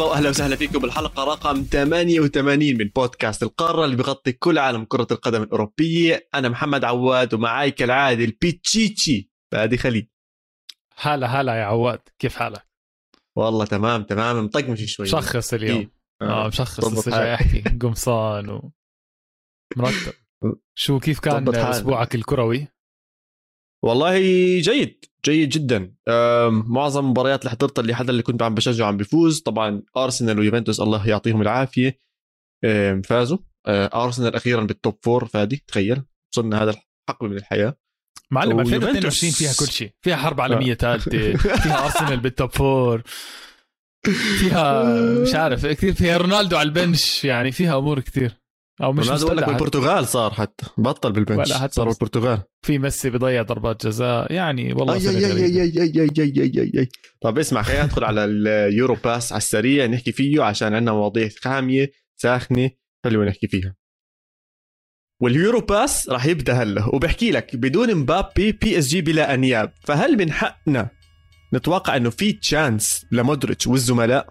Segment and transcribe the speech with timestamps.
[0.00, 5.06] مرحبا وأهلا وسهلا فيكم بالحلقة رقم 88 من بودكاست القارة اللي بغطي كل عالم كرة
[5.10, 6.28] القدم الأوروبية.
[6.34, 9.30] أنا محمد عواد ومعاي كالعادة البيتشيتشي.
[9.52, 10.10] فادي خليل.
[10.96, 12.00] هلا هلا يا عواد.
[12.18, 12.66] كيف حالك؟
[13.36, 14.44] والله تمام تمام.
[14.44, 15.06] مطقمش شوي.
[15.06, 15.78] مشخص اليوم.
[15.78, 15.90] إيه.
[16.22, 18.72] آه مشخص لسه جاي احكي قمصان و
[19.76, 20.12] مرتب.
[20.74, 21.54] شو كيف كان.
[21.54, 22.68] أسبوعك الكروي؟
[23.84, 24.18] والله
[24.60, 25.94] جيد جيد جدا.
[26.48, 30.80] معظم المباريات اللي حضرتها اللي حدا اللي كنت عم بشجعه عم بيفوز طبعا أرسنال ويوفنتوس
[30.80, 31.98] الله يعطيهم العافية.
[33.04, 33.38] فازوا.
[33.66, 36.02] أه، أرسنال أخيرا بال top four فادي تخيل.
[36.32, 37.76] وصلنا هذا الحقبة من الحياة.
[38.30, 38.84] معلم ويوفنتوس.
[38.84, 39.90] 2022 فيها كل شيء.
[40.00, 41.36] فيها حرب عالمية ثالثة.
[41.62, 43.02] فيها أرسنال بال top four
[44.38, 48.39] فيها مش عارف كثير فيها رونالدو على ال bench يعني فيها أمور كثير.
[48.82, 49.44] أو مش بقول لك.
[49.44, 54.32] بالبرتغال صار حتى بطل بال bench ولا حتى صار بالبرتغال في ميسي بضيع ضربات جزاء
[54.32, 55.44] يعني والله أي غريبة.
[55.44, 56.88] أي أي أي أي أي أي أي
[57.20, 61.90] طب اسمع خلينا ندخل على اليورو باس على السريع نحكي فيه عشان عندنا مواضيع حامية
[62.16, 62.70] ساخنة.
[63.04, 63.74] حلوة نحكي فيها.
[65.22, 69.72] واليورو باس راح يبدأ هلا وبحكي لك بدون مبابي بي اس جي بلا أنياب.
[69.84, 70.88] فهل من حقنا
[71.54, 74.30] نتوقع إنه في chance لمودريتش والزملاء؟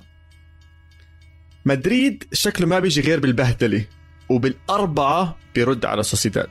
[1.65, 3.85] مدريد شكله ما بيجي غير بالبهدلة.
[4.29, 6.49] وبالأربعة بيرد على سوسيداد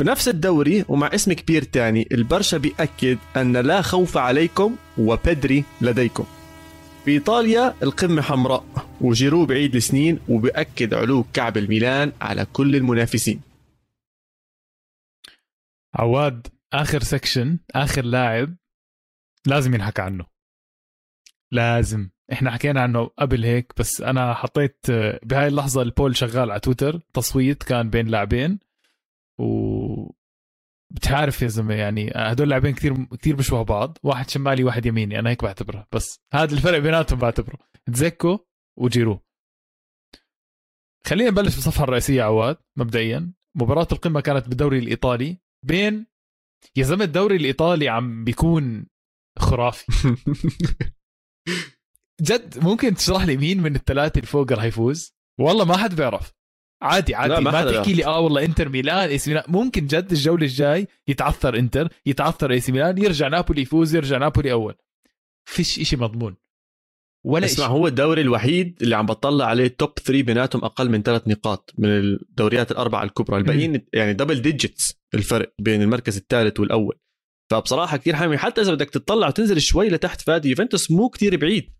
[0.00, 6.26] بنفس الدوري ومع اسم كبير تاني البرشا بيأكد أن لا خوف عليكم وبدري لديكم.
[7.04, 8.64] في إيطاليا القمة حمراء
[9.00, 13.40] وجيرو بعيد السنين وبيأكد علو كعب الميلان على كل المنافسين.
[15.94, 18.56] عواد آخر section آخر لاعب
[19.46, 20.26] لازم ينحكى عنه.
[21.52, 22.08] لازم.
[22.32, 26.60] إحنا حكينا عنه قبل هيك بس أنا حطيت آه، بهاي اللحظة ال poll شغال على
[26.60, 28.58] تويتر تصويت كان بين لاعبين
[29.40, 30.14] و
[30.94, 35.30] بتعرف يا زلمة يعني هدول لاعبين كثير كثير بيشبهوا بعض واحد شمالي واحد يميني أنا
[35.30, 37.58] هيك بعتبره بس هذا الفرق بيناتهم بعتبره.
[37.92, 38.38] تزيكو
[38.78, 39.20] وجيرو.
[41.06, 43.32] خلينا نبلش بالصفحه الرئيسية عواد مبدئيا.
[43.56, 46.06] مباراة القمة كانت بالدوري الإيطالي بين
[46.76, 48.86] يا زلمة الدوري الإيطالي عم بيكون
[49.38, 49.86] خرافي.
[52.20, 56.32] جد ممكن تشرح لي مين من الثلاثة اللي فوق رح يفوز؟ والله ما حد بيعرف.
[56.82, 57.34] عادي عادي.
[57.34, 59.44] ما ما, تحكي لي آه والله إنتر ميلان إي ميلان.
[59.48, 64.74] ممكن جد الجولة الجاي يتعثر إنتر يتعثر إي ميلان يرجع نابولي يفوز يرجع نابولي أول.
[65.44, 66.36] فيش إشي مضمون.
[67.26, 71.28] ولا اسمع هو الدوري الوحيد اللي عم بطلع عليه top 3 بيناتهم أقل من ثلاث
[71.28, 73.38] نقاط من الدوريات الأربعة الكبرى.
[73.38, 76.98] الباقيين يعني double digits الفرق بين المركز الثالث والأول.
[77.50, 81.70] فبصراحة كثير حامي حتى إذا بدك تطلع وتنزل شوي لتحت فادي يوفنتوس مو كتير بعيد.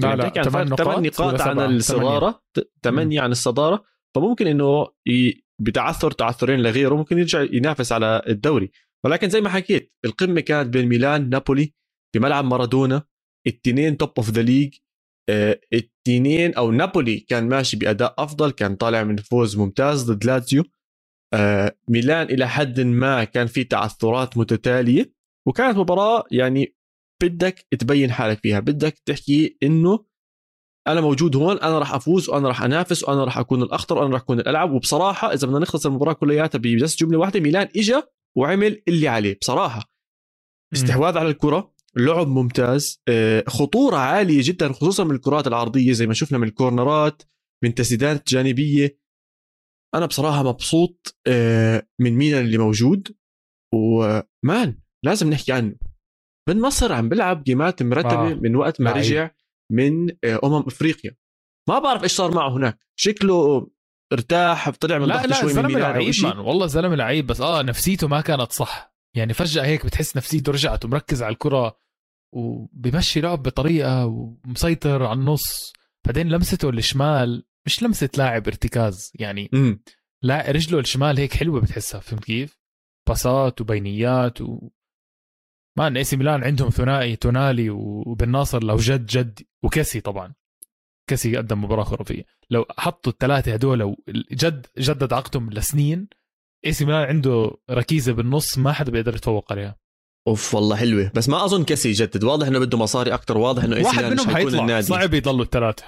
[0.00, 2.42] لا يعني لا عن ثمان نقاط نقاط عن؟ الصدارة
[2.82, 3.84] ثمانية عن الصدارة.
[4.14, 8.70] فممكن إنه ي- بتعثر تعثرين لغيره ممكن يرجع ينافس على الدوري.
[9.04, 11.74] ولكن زي ما حكيت القمة كانت بين ميلان نابولي
[12.16, 13.02] بملعب مارادونا
[13.46, 14.74] التنين top of the league
[15.72, 20.64] التنين أو نابولي كان ماشي بأداء أفضل كان طالع من فوز ممتاز ضد لاتزيو.
[21.34, 25.12] آه، ميلان إلى حد ما كان في تعثرات متتالية
[25.48, 26.74] وكانت مباراة يعني
[27.24, 30.04] بدك تبين حالك فيها بدك تحكي إنه
[30.88, 34.20] أنا موجود هون أنا راح أفوز وأنا راح أنافس وأنا راح أكون الأخطر وأنا راح
[34.20, 34.72] أكون الألعب.
[34.72, 38.02] وبصراحة إذا بدنا نخلص المباراة كلياتها ببس جملة واحدة ميلان إجا
[38.36, 39.38] وعمل اللي عليه.
[39.40, 39.92] بصراحة
[40.72, 46.14] استحواذ على الكرة لعب ممتاز آه، خطورة عالية جدا خصوصا من الكرات العرضية زي ما
[46.14, 47.22] شفنا من الكورنرات
[47.64, 48.98] من تسديدات جانبية.
[49.94, 53.16] أنا بصراحة مبسوط آه، من ميلان اللي موجود.
[53.74, 55.91] ومان لازم نحكي عنه.
[56.48, 58.34] بن مصر عم بيلعب جيمات مرتبة آه.
[58.34, 58.98] من وقت ما لعيب.
[59.04, 59.30] رجع
[59.70, 61.16] من آه، أمم أفريقيا.
[61.68, 62.78] ما بعرف إيش صار معه هناك.
[62.96, 63.68] شكله
[64.12, 68.08] ارتاح طلع من لا لا شوي من زلمة لعيب والله زلمة لعيب بس آه نفسيته
[68.08, 68.92] ما كانت صح.
[69.16, 71.76] يعني فجأة هيك بتحس نفسيته رجعت ومركز على الكرة
[72.34, 75.72] وبيمشي لعب بطريقة ومسيطر على النص.
[76.06, 79.82] بعدين لمسته الشمال مش لمسة لاعب ارتكاز يعني امم
[80.22, 82.58] لا رجله الشمال هيك حلوة بتحسها فهمت كيف؟
[83.08, 84.68] باسات وبينيات و
[85.78, 90.34] man إي سي ميلان عندهم ثنائي تونالي وبن ناصر لو جد جد وكيسي طبعا.
[91.10, 92.24] كيسي قدم مباراة خرافية.
[92.50, 93.96] لو حطوا الثلاثة هدول
[94.32, 96.08] جد جدد عقدهم لسنين
[96.66, 99.76] إي سي ميلان عنده ركيزة بالنص ما حدا بيقدر يتفوق عليها.
[100.28, 101.10] أوف والله حلوة.
[101.14, 102.24] بس ما أظن كيسي يجدد.
[102.24, 105.44] واضح إنه بده مصاري أكثر واضح إنه إي سي ميلان مش حيكون النادي صعب يضلوا
[105.44, 105.84] الثلاثة.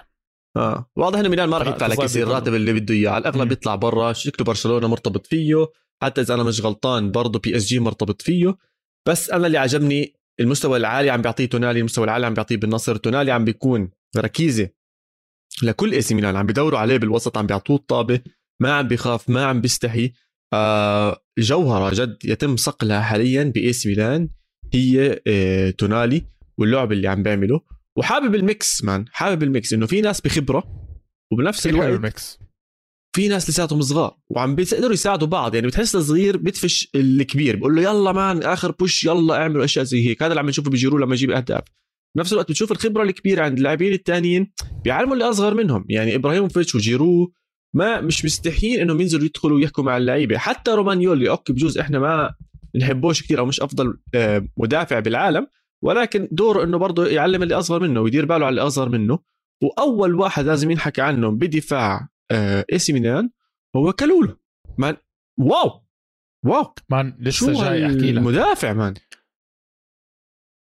[0.56, 0.90] آه.
[0.96, 2.22] واضح إنه ميلان ما راح يدفع يضل.
[2.22, 3.10] الراتب اللي بده إياه.
[3.10, 3.48] على الأغلب مم.
[3.48, 4.12] بيطلع برا.
[4.12, 5.66] شكله برشلونة مرتبط فيه.
[6.02, 8.56] حتى إذا أنا مش غلطان برضه بي اس جي مرتبط فيه.
[9.08, 12.96] بس أنا اللي عجبني المستوى العالي عم بيعطيه تونالي المستوى العالي عم بيعطيه بن ناصر.
[12.96, 14.68] تونالي عم بيكون ركيزة
[15.62, 18.20] لكل اي سي ميلان عم بيدوروا عليه بالوسط عم بيعطوه الطابة
[18.60, 20.12] ما عم بيخاف ما عم بيستحي.
[20.52, 24.28] آه جوهرة جد يتم صقلها حاليا باي سي ميلان
[24.74, 26.24] هي آه تونالي
[26.58, 27.60] واللعب اللي عم بيعمله.
[27.96, 30.86] وحابب ال mix man حابب ال mix إنه في ناس بخبرة
[31.32, 32.38] وبنفس الوقت ال mix.
[33.14, 37.82] في ناس لساتهم صغار وعم بيقدروا يساعدوا بعض يعني بتحس الصغير بيدفش الكبير بقول له
[37.82, 41.14] يلا man آخر push يلا اعملوا أشياء زي هيك هذا اللي عم نشوفه بجيرو لما
[41.14, 41.62] يجيب أهداف.
[42.16, 44.52] بنفس الوقت بتشوف الخبرة الكبيرة عند اللاعبين الثانيين
[44.84, 47.32] بيعلموا اللي أصغر منهم يعني إبراهيموفيتش وجيرو
[47.74, 50.38] ما مش مستحيين إنهم ينزلوا يدخلوا ويحكوا مع اللعيبة.
[50.38, 52.34] حتى رومانيولي أوكي بجوز إحنا ما
[52.76, 55.46] نحبوش كثير أو مش أفضل آه، مدافع بالعالم
[55.82, 59.18] ولكن دوره إنه برضه يعلم اللي أصغر منه ويدير باله على اللي أصغر منه.
[59.62, 62.08] وأول واحد لازم ينحكى عنه بدفاع
[62.72, 63.30] اي سي ميلان
[63.76, 64.36] هو كالولو
[64.78, 64.96] مان
[65.40, 65.84] wow!
[66.46, 66.74] wow!
[66.88, 68.22] man لسه جاي أحكي لك.
[68.22, 68.94] مدافع man.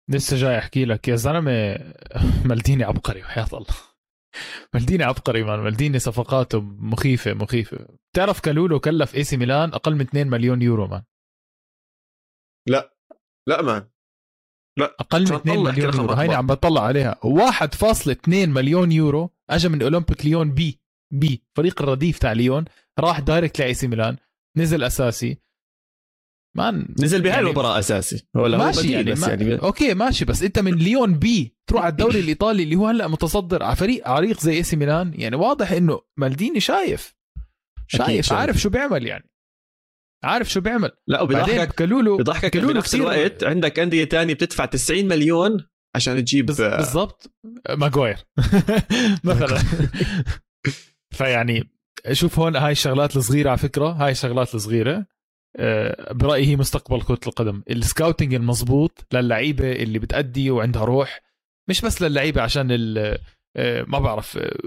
[0.10, 1.08] لسه جاي أحكي لك.
[1.08, 1.52] يا زلمة
[2.50, 3.76] مالديني عبقري وحياة الله.
[4.74, 5.60] مالديني عبقري man.
[5.60, 7.88] مالديني صفقاته مخيفة مخيفة.
[8.14, 11.04] بتعرف كالولو كلف اي سي ميلان أقل من 2 مليون يورو man.
[12.70, 12.96] لا.
[13.48, 13.90] لا man.
[14.80, 14.96] لا.
[15.00, 16.14] أقل من 2 مليون يورو.
[16.14, 17.20] هيني عم بطلع عليها.
[17.24, 20.81] 1.2 مليون يورو اجى من أولمبيك ليون B.
[21.12, 22.66] B فريق الرديف تاع ليون
[23.00, 24.18] راح direct لأي سي ميلان
[24.58, 25.38] نزل أساسي.
[26.58, 28.28] man نزل بهاي يعني المباراة أساسي.
[28.36, 31.92] ولا ماشي يعني, بس ما يعني أوكي ماشي بس أنت من ليون B تروح على
[31.92, 35.72] الدوري الإيطالي اللي هو هلأ متصدر على فريق عريق زي إي سي ميلان يعني واضح
[35.72, 37.16] إنه مالديني شايف.
[37.88, 38.34] شايف شايف.
[38.34, 39.32] عارف شو بيعمل يعني.
[40.24, 40.92] عارف شو بيعمل.
[41.08, 46.46] لا وبيضحكك كالولو بيضحكك كالولو بنفس الوقت عندك أندية تانية بتدفع 90 مليون عشان تجيب
[46.46, 47.36] بالضبط.
[47.70, 48.18] ماجواير
[49.24, 49.60] مثلا.
[51.12, 51.70] فيعني
[52.12, 55.06] شوف هون هاي الشغلات الصغيرة على فكرة هاي الشغلات الصغيرة
[55.56, 57.64] آه، برأيي هي مستقبل كرة القدم.
[57.70, 61.22] ال scouting المضبوط للعيبة اللي بتأدي وعندها روح
[61.70, 62.68] مش بس للعيبة عشان
[63.56, 64.60] آه، ما بعرف آه،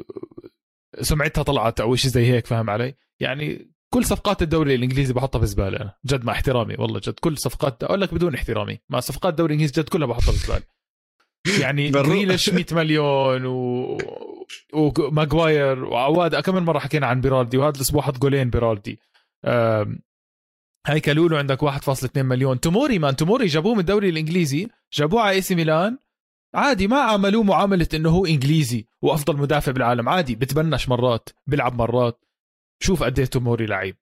[1.01, 5.47] سمعتها طلعت أو شيء زي هيك فاهم علي؟ يعني كل صفقات الدوري الإنجليزي بحطها في
[5.47, 7.15] زباله أنا جد مع احترامي والله جد.
[7.21, 10.63] كل صفقات أقول لك بدون احترامي مع صفقات الدوري الإنجليزي جد كلها بحطها في زباله
[11.61, 13.99] يعني جريليش 100 مليون و
[14.73, 19.01] وماجواير وعواد كم مرة حكينا عن بيرالدي وهذا الأسبوع حط جولين بيرالدي.
[20.87, 22.61] هاي كالولو عندك 1.2 مليون.
[22.61, 25.99] توموري man توموري جابوه من الدوري الإنجليزي جابوه على إي سي ميلان.
[26.55, 30.09] عادي ما عملوه معاملة إنه هو إنجليزي وأفضل مدافع بالعالم.
[30.09, 32.25] عادي بتبنش مرات بيلعب مرات.
[32.83, 33.97] شوف قد إيه توموري لعيب.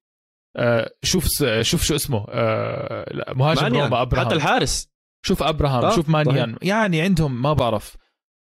[0.56, 1.28] آه شوف
[1.60, 4.26] شوف شو اسمه آه مهاجم روما أبراهام.
[4.26, 4.88] حتى الحارس.
[5.26, 5.94] شوف أبراهام آه.
[5.96, 6.56] شوف مانيان.
[6.62, 7.96] يعني عندهم ما بعرف.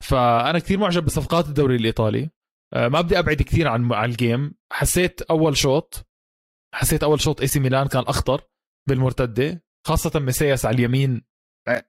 [0.03, 2.29] فأنا كثير معجب بصفقات الدوري الإيطالي.
[2.73, 6.07] آه ما بدي أبعد كثير عن عن ال game حسيت أول شوط
[6.75, 8.41] حسيت أول شوط اي سي ميلان كان أخطر
[8.89, 11.25] بالمرتدة خاصة ميسياس على اليمين.
[11.67, 11.85] آه،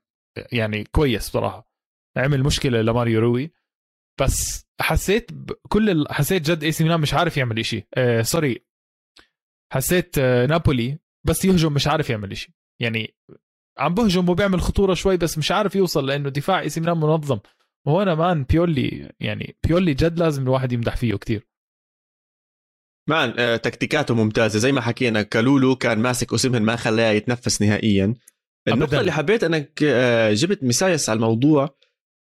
[0.53, 1.71] يعني كويس بصراحة.
[2.17, 3.53] عمل مشكلة لماريو روي.
[4.21, 5.31] بس حسيت
[5.69, 6.13] كل ال...
[6.13, 8.67] حسيت جد اي سي ميلان مش عارف يعمل شيء آه sorry
[9.73, 12.51] حسيت آه نابولي بس يهجم مش عارف يعمل شيء
[12.81, 13.17] يعني
[13.79, 17.39] عم بهجم وبيعمل خطورة شوي بس مش عارف يوصل لأنه دفاع اي سي ميلان منظم.
[17.89, 21.49] وهنا man بيولي يعني بيولي جد لازم الواحد يمدح فيه كتير.
[23.09, 24.59] man آه تكتيكاته ممتازة.
[24.59, 28.15] زي ما حكينا كالولو كان ماسك أوسيمين ما خلاه يتنفس نهائيا.
[28.69, 29.01] النقطة أبداً.
[29.01, 31.79] اللي حبيت أنك آه جبت مسايس على الموضوع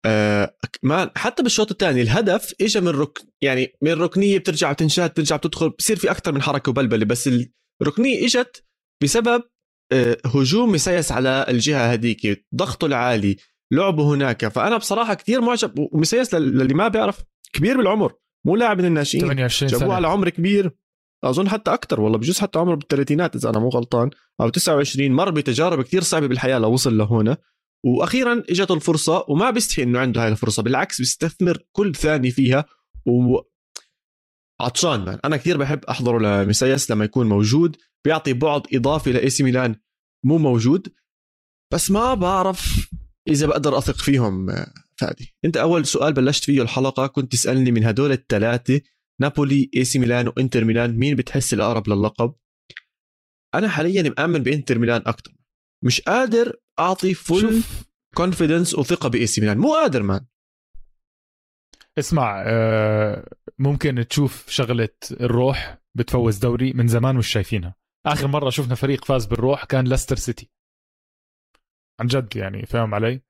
[0.06, 5.36] آه ما حتى بالشوط الثاني الهدف اجى من رك يعني من ركنية بترجع بتنشات بترجع
[5.36, 7.04] بتدخل بصير في أكثر من حركة وبلبلة.
[7.04, 7.30] بس
[7.82, 8.64] الركنية إجت
[9.02, 9.42] بسبب
[10.26, 13.36] هجوم مسيس على الجهة هذيك ضغطه العالي.
[13.72, 14.48] لعبه هناك.
[14.48, 18.12] فأنا بصراحة كثير معجب ومسيس للي ما بيعرف كبير بالعمر
[18.46, 19.22] مو لاعب من الناشئين.
[19.22, 20.76] 28 جابوه على عمر كبير.
[21.24, 24.10] أظن حتى أكثر والله بجوز حتى عمره بالثلاثينات إذا أنا مو غلطان
[24.40, 27.36] أو 29 مر بتجارب كثير صعبة بالحياة لوصل لهنا.
[27.86, 32.64] وأخيرا اجته الفرصة وما بيستحي إنه عنده هاي الفرصة بالعكس بيستثمر كل ثانية فيها.
[33.06, 33.38] و
[34.60, 37.76] عطشان man أنا كثير بحب أحضره لميسياس لما يكون موجود.
[38.04, 39.76] بيعطي بعد إضافي لإي سي ميلان
[40.24, 40.92] مو موجود.
[41.72, 42.90] بس ما بعرف
[43.28, 44.46] إذا بقدر أثق فيهم
[44.96, 45.34] فادي.
[45.44, 48.80] أنت أول سؤال بلشت فيه الحلقة كنت تسألني من هدول الثلاثه
[49.20, 52.34] نابولي إي سي ميلان وانتر ميلان مين بتحس الأقرب للقب؟
[53.54, 55.32] أنا حاليا مآمن بإنتر ميلان أكثر
[55.84, 57.62] مش قادر أعطي full
[58.14, 59.58] confidence وثقه بإي سي ميلان.
[59.58, 60.26] مو قادر man
[61.98, 67.74] اسمع آه، ممكن تشوف شغلة الروح بتفوز دوري من زمان مش شايفينها.
[68.06, 70.50] آخر مرة شفنا فريق فاز بالروح كان ليستر سيتي.
[72.00, 73.20] عن جد يعني فاهم علي؟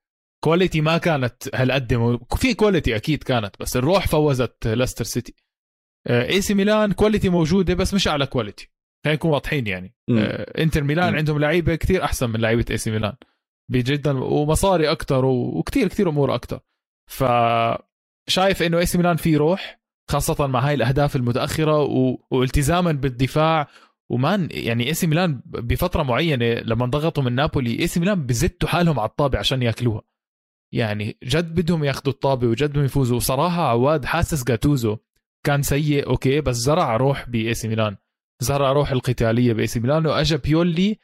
[0.43, 5.35] quality ما كانت هالقد في quality أكيد كانت بس الروح فوزت ليستر سيتي
[6.09, 8.71] اي سي ميلان quality موجودة بس مش على quality
[9.05, 9.95] خلينا نكون واضحين يعني.
[10.09, 11.15] آه انتر ميلان م.
[11.15, 13.13] عندهم لعيبة كثير أحسن من لعيبة اي سي ميلان
[13.71, 16.59] جدا ومصاري أكثر وكثير كثير أمور أكثر
[17.09, 17.23] ف
[18.27, 22.17] شايف إنه اي سي ميلان في روح خاصة مع هاي الأهداف المتأخرة و...
[22.31, 23.67] والتزاما بالدفاع
[24.11, 28.25] و man يعني اي سي ميلان بفترة معينة لما انضغطوا من نابولي اي سي ميلان
[28.25, 30.01] بزقوا حالهم على الطابة عشان ياكلوها.
[30.73, 33.17] يعني جد بدهم ياخذوا الطابة وجد بدهم يفوزوا.
[33.17, 34.97] وصراحة عواد حاسس جاتوزو
[35.45, 36.07] كان سيء.
[36.07, 37.97] أوكي بس زرع روح باي سي ميلان.
[38.39, 40.05] زرع روح القتالية باي سي ميلان.
[40.07, 40.99] وأجا بيولي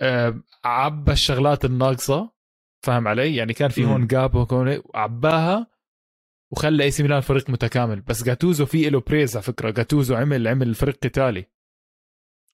[0.00, 2.34] آه عبى الشغلات الناقصة.
[2.86, 5.66] فاهم علي؟ يعني كان في هون gap وهون عباها
[6.52, 8.00] وخلى اي سي ميلان فريق متكامل.
[8.00, 9.70] بس جاتوزو في له praise على فكرة.
[9.70, 11.53] جاتوزو عمل عمل فريق قتالي.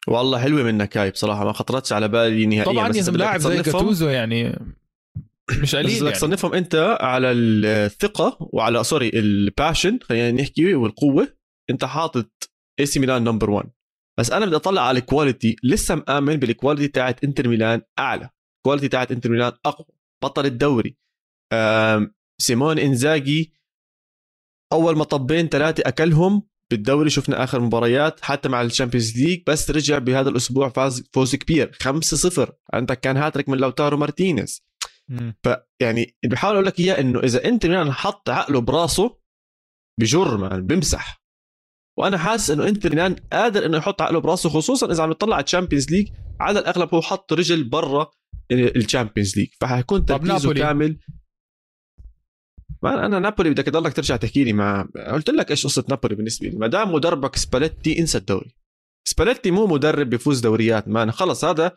[0.09, 4.09] والله حلوة منك هاي بصراحة ما خطرتش على بالي نهائيا طبعا بس لاعب زي جاتوزو
[4.09, 4.59] يعني
[5.63, 6.15] مش قليل بدك يعني.
[6.15, 11.29] تصنفهم أنت على الثقة وعلى sorry ال passion خلينا نحكي والقوة
[11.71, 12.31] أنت حاطط
[12.81, 13.71] اي سي ميلان number 1
[14.21, 18.31] بس أنا بدي أطلع على ال quality لسه مآمن بال quality تاعت انتر ميلان أعلى.
[18.57, 19.87] ال quality تاعت انتر ميلان أقوى.
[20.25, 20.97] بطل الدوري.
[22.41, 23.53] سيموني إنزاجي
[24.73, 29.99] أول مطبين ثلاثة أكلهم بالدوري شفنا آخر مباريات حتى مع ال Champions League بس رجع
[29.99, 34.67] بهذا الأسبوع فاز فوز كبير 5-0 عندك كان هاتريك من لوتارو مارتينيز.
[35.43, 39.19] فيعني اللي بحاول أقول لك إياه إنه إذا إنتر ميلان حط عقله براسه
[40.01, 41.21] بجر man بمسح.
[41.99, 45.45] وأنا حاسس إنه إنتر ميلان قادر إنه يحط عقله براسه خصوصا إذا عم يطلع على
[45.45, 46.09] ال Champions League
[46.41, 48.11] على الأغلب هو حط رجل برا
[48.53, 49.49] ال Champions League.
[49.61, 50.99] فحيكون تركيزه كامل
[52.83, 56.49] ما أنا نابولي بدك تضلك ترجع تحكي لي مع قلت لك إيش قصة نابولي بالنسبة
[56.49, 58.55] لي؟ ما دام مدربك سباليتي انسى الدوري.
[59.05, 61.73] سباليتي مو مدرب بيفوز دوريات ما خلص هذا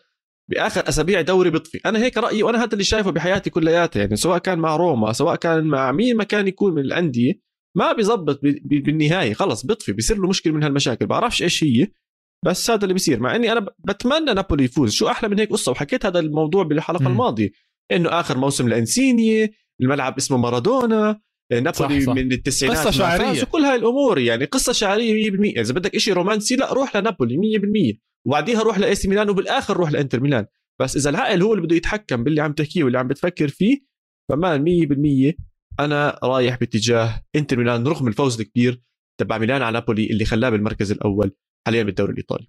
[0.50, 1.80] بآخر أسابيع دوري بيطفي.
[1.86, 5.36] أنا هيك رأيي وأنا هذا اللي شايفه بحياتي كلياتها يعني سواء كان مع روما سواء
[5.36, 7.34] كان مع مين ما كان يكون من الأندية
[7.78, 9.34] ما بيزبط بالنهاية.
[9.34, 11.06] خلص بيطفي بيصير له مشكلة من هالمشاكل.
[11.06, 11.88] بعرفش إيش هي
[12.46, 13.20] بس هذا اللي بيصير.
[13.20, 14.92] مع إني أنا بتمنى نابولي يفوز.
[14.92, 17.08] شو أحلى من هيك قصة؟ وحكيت هذا الموضوع بالحلقة م.
[17.08, 17.52] الماضية
[17.92, 22.14] إنه آخر موسم لانسيني الملعب اسمه مارادونا نابولي صح صح.
[22.14, 23.44] من التسعينات قصة شعرية.
[23.44, 24.20] كل هاي الأمور.
[24.20, 28.96] يعني قصة شعرية 100% إذا بدك شيء رومانسي لا روح لنابولي 100% وبعديها روح لإي
[28.96, 30.46] سي ميلان وبالآخر روح لإنتر ميلان.
[30.82, 33.78] بس إذا العقل هو اللي بده يتحكم باللي عم تحكيه واللي عم بتفكر فيه
[34.32, 34.66] ف man
[35.32, 35.34] 100%
[35.80, 38.82] أنا رايح باتجاه إنتر ميلان رغم الفوز الكبير
[39.20, 41.32] تبع ميلان على نابولي اللي خلاه بالمركز الأول
[41.68, 42.48] حاليا بالدوري الإيطالي.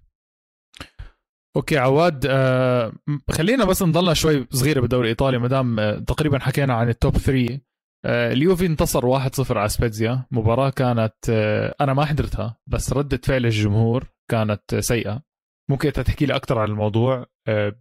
[1.55, 2.93] أوكي عواد آه
[3.31, 7.17] خلينا بس نضلنا شوي صغيرة بالدوري الإيطالي ما دام آه تقريبا حكينا عن ال top
[7.17, 7.59] 3
[8.05, 10.25] آه اليوفي انتصر 1-0 على سبيتزيا.
[10.31, 15.21] مباراة كانت آه أنا ما حضرتها بس ردة فعل الجمهور كانت سيئة.
[15.69, 17.75] ممكن أنت تحكي لي أكثر عن الموضوع؟ آه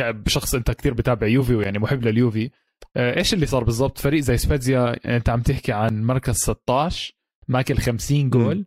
[0.00, 2.50] بشخص أنت كثير بتابع يوفي ويعني محب لليوفي.
[2.96, 7.14] آه إيش اللي صار بالضبط؟ فريق زي سبيتزيا أنت عم تحكي عن مركز 16
[7.48, 8.58] ماكل 50 جول.
[8.58, 8.64] م.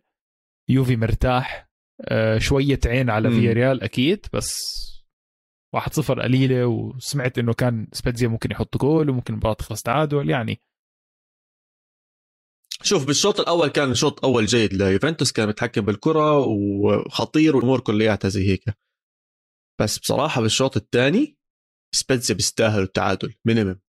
[0.69, 1.61] يوفي مرتاح.
[1.61, 1.64] آه،
[2.37, 4.55] شوية عين على فيا ريال أكيد بس
[5.77, 10.61] 1-0 قليلة وسمعت إنه كان سبيتزيا ممكن يحط جول وممكن المباراة تخلص تعادل يعني.
[12.83, 18.49] شوف بالشوط الأول كان شوط أول جيد ليوفنتوس كان متحكم بالكرة وخطير والأمور كلياتها زي
[18.49, 18.63] هيك.
[19.81, 21.37] بس بصراحة بالشوط الثاني
[21.95, 23.79] سبيتزيا بيستاهل التعادل minimum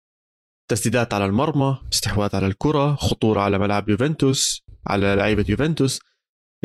[0.71, 6.01] تسديدات على المرمى استحواذ على الكرة خطورة على ملعب يوفنتوس على لعيبة يوفنتوس.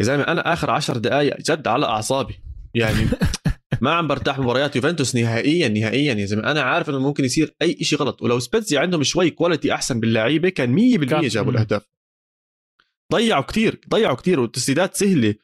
[0.01, 2.39] يا زلمة أنا آخر عشر دقائق جد على أعصابي.
[2.73, 3.07] يعني
[3.81, 6.51] ما عم برتاح مباريات يوفنتوس نهائيا نهائيا يا زلمة.
[6.51, 8.21] أنا عارف إنه ممكن يصير أي شيء غلط.
[8.21, 11.81] ولو سبيتزيا عندهم شوي quality أحسن باللعيبة كان 100% جابوا الأهداف.
[13.13, 15.35] ضيعوا كثير ضيعوا كثير والتسديدات سهلة.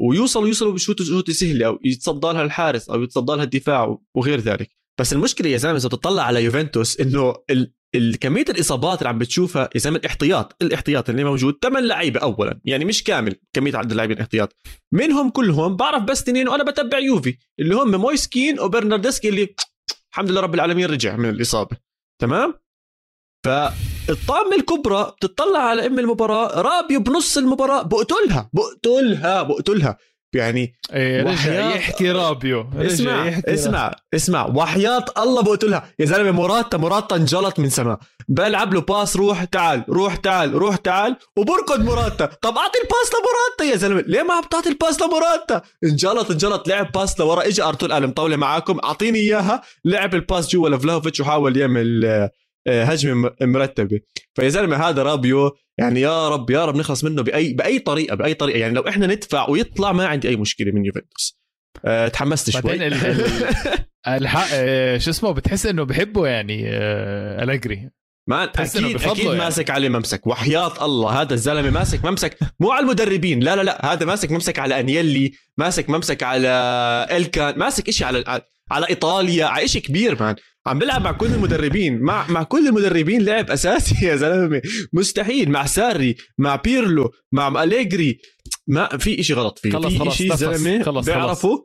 [0.00, 4.70] ويوصلوا يوصلوا بشوط shot سهلة أو يتصدى لها الحارس أو يتصدى لها الدفاع وغير ذلك.
[5.00, 7.34] بس المشكلة يا زلمة إذا بتطلع على يوفنتوس إنه
[8.20, 12.84] كمية الإصابات اللي عم بتشوفها يا زلمة الاحتياط الاحتياط اللي موجود ثمان لعيبة اولا يعني
[12.84, 14.56] مش كامل كمية عدد اللاعبين الاحتياط.
[14.92, 19.54] منهم كلهم بعرف بس اثنين وأنا بتبع يوفي اللي هم مويس كين وبرنارديسكي اللي
[20.10, 21.76] الحمد لله رب العالمين رجع من الإصابة.
[22.20, 22.54] تمام؟
[23.46, 29.98] فالطامة الكبرى بتطلع على أم المباراة رابيو بنص المباراة بقتلها بقتلها بقتلها.
[30.34, 32.66] يعني إيه رجع يحكي رابيو.
[32.76, 33.54] اسمع يحكي.
[33.54, 33.98] اسمع رابيو.
[34.14, 34.46] اسمع.
[34.46, 35.84] وحياة الله بقول لها.
[35.98, 37.98] يا زلمة موراتا موراتا انجلط من سما
[38.28, 41.16] بلعب له pass روح تعال روح تعال روح تعال.
[41.36, 44.04] وبركض موراتا طب أعطي ال pass لموراتا يا زلمة.
[44.06, 46.68] ليه ما بتعطي ال pass لموراتا انجلط انجلط.
[46.68, 47.46] لعب pass لورا.
[47.46, 48.78] اجى أرثور قال مطوله معاكم.
[48.84, 49.62] أعطيني إياها.
[49.84, 52.30] لعب ال pass جوا لفلافيتش وحاول يعمل آه،
[52.68, 54.00] هجمة مرتبة.
[54.34, 58.34] فيا زلمه هذا رابيو يعني يا رب يا رب نخلص منه بأي بأي طريقة بأي
[58.34, 58.58] طريقة.
[58.58, 61.40] يعني لو إحنا ندفع ويطلع ما عندي أي مشكلة من يوفنتوس.
[61.84, 62.62] أه تحمست شوي.
[62.62, 62.82] بعدين
[64.08, 66.68] الحق آه، شو اسمه بتحس إنه بحبه يعني
[67.42, 67.90] الجري
[68.28, 69.38] ما أكيد أكيد يعني.
[69.38, 70.26] ماسك عليه ممسك.
[70.26, 72.38] وحياة الله هذا الزلمة ماسك ممسك.
[72.60, 73.92] مو على المدربين لا لا لا.
[73.92, 76.48] هذا ماسك ممسك على أنيلي ماسك ممسك على
[77.10, 80.36] إلكان ماسك إشي على على إيطاليا على شيء كبير man.
[80.66, 82.00] عم بلعب مع كل المدربين.
[82.00, 84.62] مع مع كل المدربين لعب أساسي يا زلمة.
[84.92, 85.50] مستحيل.
[85.50, 88.18] مع ساري مع بيرلو مع أليجري.
[88.66, 89.58] ما في شيء غلط.
[89.58, 91.58] فيه خلص خلص شيء زلمة خلص بيعرفوا؟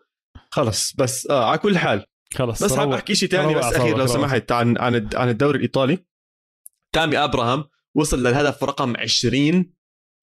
[0.51, 0.93] خلص.
[0.97, 2.05] بس آه على كل حال.
[2.35, 4.51] خلص بس حاب أحكي شيء ثاني بس أخير لو سمحت.
[4.51, 5.97] عن عن عن الدوري الإيطالي.
[6.95, 7.63] تامي أبراهام
[7.95, 9.73] وصل للهدف رقم 20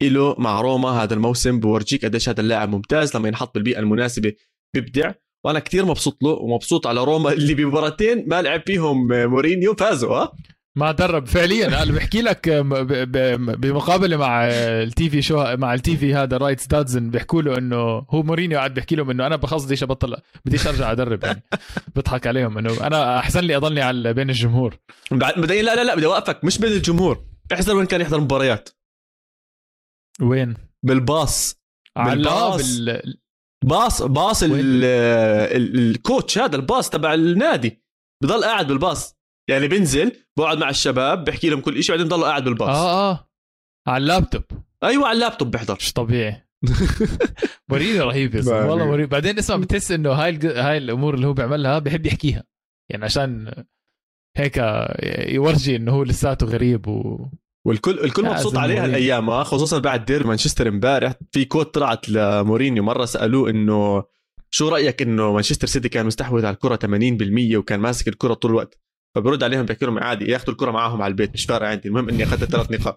[0.02, 1.60] له مع روما هذا الموسم.
[1.60, 4.32] بورجيك قديش هذا اللاعب ممتاز لما ينحط بالبيئة المناسبة
[4.74, 5.12] بيبدع.
[5.46, 10.32] وأنا كثير مبسوط له ومبسوط على روما اللي بمباراتين ما لعب فيهم مورينيو فازوا ها؟
[10.76, 11.26] ما درب.
[11.26, 12.48] فعليا أنا بحكي لك
[13.58, 17.76] بمقابلة مع التي في شو مع التي في هذا رايتس دادزن بيحكوا له إنه
[18.10, 21.42] هو مورينيو قاعد بيحكي لهم إنه أنا بقصديش أبطل بديش أرجع أدرب يعني
[21.96, 24.76] بضحك عليهم إنه أنا أحسن لي أضلني على بين الجمهور.
[25.10, 28.68] بعدين لا لا لا بدي أوقفك مش بين الجمهور احذر وين كان يحضر مباريات؟
[30.20, 31.56] وين؟ بالباص.
[31.96, 32.78] بالباص.
[32.78, 33.18] بال...
[33.64, 34.42] باص باص
[35.54, 37.82] الكوتش هذا الباص تبع النادي.
[38.22, 39.16] بضل قاعد بالباص.
[39.50, 42.76] يعني بنزل بقعد مع الشباب بحكي لهم كل شيء بعدين بضل قاعد بالباص.
[42.76, 43.30] آه آه.
[43.88, 44.42] على اللابتوب.
[44.84, 46.46] أيوه على اللابتوب بحضر مش طبيعي.
[47.70, 50.46] مورينيو رهيب يا والله مورينيو بعدين اسمع بتحس إنه هاي الج...
[50.46, 52.44] هاي الأمور اللي هو بيعملها بحب يحكيها.
[52.90, 53.64] يعني عشان
[54.36, 54.56] هيك
[55.28, 57.28] يورجي إنه هو لساته غريب و
[57.66, 61.14] والكل الكل مبسوط عليها الأيام آه، خصوصا بعد ديربي مانشستر امبارح.
[61.32, 64.04] في quote طلعت لمورينيو مرة سألوه إنه
[64.50, 68.78] شو رأيك إنه مانشستر سيتي كان مستحوذ على الكرة 80% وكان ماسك الكرة طول الوقت؟
[69.14, 71.88] فبرد عليهم بحكي لهم عادي ياخذوا الكرة معاهم على البيت مش فارقة عندي.
[71.88, 72.96] المهم إني أخذت ثلاث نقاط.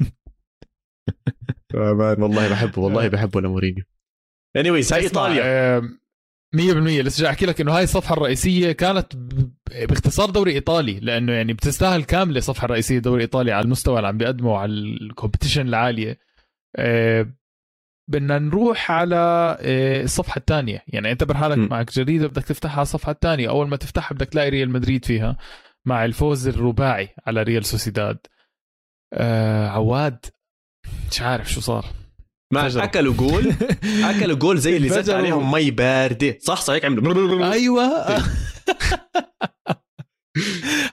[1.74, 3.84] والله بحبه والله بحبه لمورينيو.
[4.56, 5.99] anyway anyway, هاي إيطاليا.
[6.56, 9.16] 100% لسه أحكي لك إنه هاي الصفحة الرئيسية كانت
[9.90, 14.18] باختصار دوري إيطالي لأنه يعني بتستاهل كاملة الصفحه الرئيسيه دوري إيطالي على المستوى اللي عم
[14.18, 16.20] بيقدمه على ال competition العالية.
[16.76, 17.28] أه
[18.08, 19.16] بدنا نروح على
[19.62, 20.84] أه الصفحة الثانية.
[20.88, 21.58] يعني اعتبر حالك.
[21.58, 23.50] معك جريده بدك تفتحها على الصفحة الثانية.
[23.50, 25.38] أول ما تفتحها بدك تلاقي ريال مدريد فيها
[25.86, 28.18] مع الفوز الرباعي على ريال سوسيداد.
[29.14, 30.26] أه عواد
[31.12, 31.86] مش عارف شو صار.
[32.54, 32.84] ما فجروا.
[32.84, 33.54] أكلوا جول.
[34.10, 36.38] أكلوا جول زي اللي زت عليهم مي باردة.
[36.42, 37.52] صح صح هيك عملوا.
[37.54, 37.90] أيوه.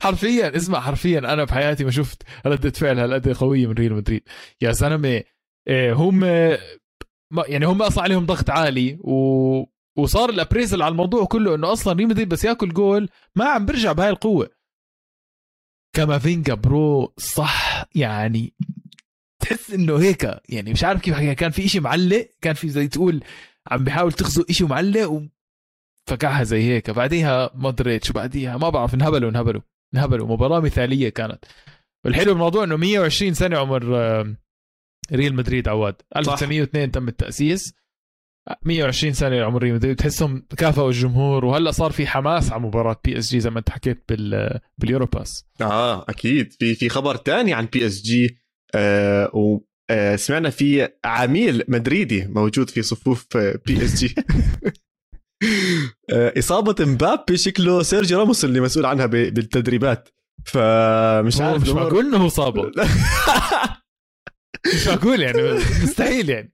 [0.03, 4.23] حرفيا اسمع حرفيا أنا بحياتي ما شفت ردة فعل هالقد قوية من ريال مدريد.
[4.63, 5.23] يا زلمة
[5.69, 6.25] إيه، هم
[7.49, 9.65] يعني هم أصلا عليهم ضغط عالي و
[9.99, 13.67] وصار ال appraisal على الموضوع كله إنه أصلا ريال مدريد بس ياكل جول ما عم
[13.67, 14.51] برجع بهاي القوة.
[15.97, 18.55] كافينجا bro صح يعني
[19.47, 23.25] تحس إنه هيك يعني مش عارف كيف كان في إشي معلق كان في زي تقول
[23.71, 25.23] عم بيحاول تخزق إشي معلق
[26.09, 26.91] وفكعها زي هيك.
[26.91, 29.63] بعديها مودريتش وبعديها ما بعرف انهبلوا انهبلوا
[29.95, 30.29] انهبلوا.
[30.29, 31.45] مباراة مثالية كانت.
[32.05, 33.85] والحلو بالموضوع إنه 120 سنة عمر
[35.13, 35.95] ريال مدريد عواد.
[36.17, 37.75] 1902 تم التأسيس.
[38.63, 39.95] 120 سنة عمر ريال مدريد.
[39.95, 43.71] بتحسهم كافئوا الجمهور وهلأ صار في حماس على مباراة بي إس جي زي ما أنت
[43.71, 45.45] حكيت بال باليوروبا.
[45.61, 46.53] آه أكيد.
[46.53, 48.46] في في خبر تاني عن بي إس جي.
[49.35, 54.15] وسمعنا في عميل مدريدي موجود في صفوف بي اس جي
[56.13, 60.09] إصابة مبابي شكله سيرجي راموس اللي مسؤول عنها بالتدريبات.
[60.45, 62.73] فمش عارف مش معقول إنه هو صابه.
[64.75, 65.43] مش معقول يعني
[65.83, 66.53] مستحيل يعني.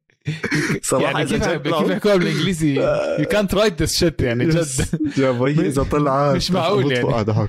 [0.83, 2.75] صراحة يعني كيف كيف يحكوها بالإنجليزي؟
[3.19, 4.67] يو كانت رايت ذس شيت يعني جد.
[5.19, 7.49] يا إذا طلع مش معقول يعني.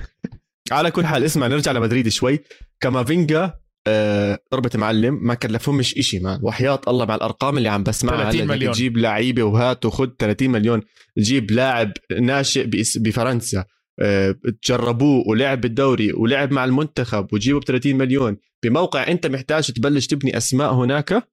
[0.72, 2.40] على كل حال اسمع نرجع لمدريد شوي.
[2.80, 8.30] كافينجا آه ضربة معلم ما كلفهمش إشي man وحياة الله مع الأرقام اللي عم بسمعها
[8.30, 8.72] 30 مليون.
[8.72, 10.82] تجيب لعيبة وهات وخد 30 مليون.
[11.16, 12.66] تجيب لاعب ناشئ
[12.96, 13.64] بفرنسا
[14.00, 18.36] آه تجربوه ولعب بالدوري ولعب مع المنتخب وجيبه ب 30 مليون.
[18.64, 21.28] بموقع أنت محتاج تبلش تبني أسماء هناك.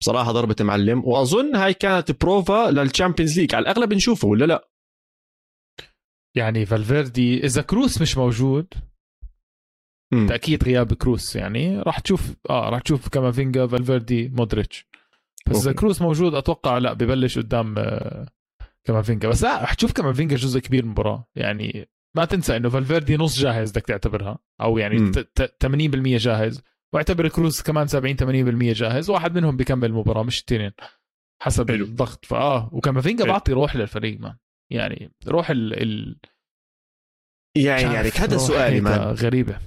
[0.00, 1.02] بصراحة ضربة معلم.
[1.04, 4.68] وأظن هاي كانت بروفا لل Champions League على الأغلب نشوفه ولا لا؟
[6.36, 8.74] يعني فالفيردي إذا كروس مش موجود
[10.10, 11.80] تأكيد غياب كروس يعني.
[11.80, 14.86] راح تشوف آه راح تشوف كافينجا فالفيردي مودريتش.
[15.50, 18.26] بس اذا كروس موجود أتوقع لا ببلش قدام آه
[18.84, 21.28] كافينجا بس لا رح تشوف كافينجا جزء كبير من المباراة.
[21.36, 24.38] يعني ما تنسى إنه فالفيردي نص جاهز بدك تعتبرها.
[24.60, 25.16] أو يعني 80%
[26.16, 26.62] جاهز.
[26.94, 29.10] واعتبر كروس كمان 70 80% جاهز.
[29.10, 30.72] واحد منهم بيكمل المباراة مش الاثنين
[31.42, 31.84] حسب حلو.
[31.84, 32.24] الضغط.
[32.24, 34.38] فآه وكافينجا بعطي روح للفريق ما.
[34.72, 36.18] يعني روح ال, ال...
[37.56, 38.96] يعني يعني هذا سؤالي ما.
[38.96, 39.58] غريبة.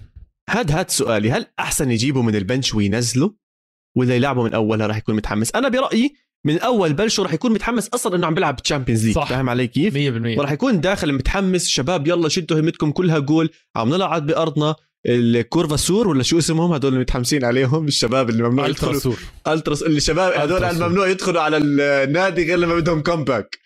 [0.51, 3.33] هاد هاد سؤالي هل أحسن يجيبه من ال bench وينزله؟
[3.97, 7.89] ولا يلعبه من أولها راح يكون متحمس؟ أنا برأيي من أول بلشه راح يكون متحمس
[7.89, 9.97] أصلا إنه عم بيلعب Champions League فاهم علي كيف؟ 100%
[10.37, 16.07] وراح يكون داخل متحمس شباب يلا شدوا همتكم كلها جول عم نلعب بأرضنا الكورفا سور
[16.07, 18.99] ولا شو اسمهم؟ هدول اللي متحمسين عليهم الشباب اللي ممنوع يدخلوا.
[18.99, 19.19] سور.
[19.47, 23.59] ultra اللي شباب هدول ممنوع يدخلوا على النادي غير لما بدهم comeback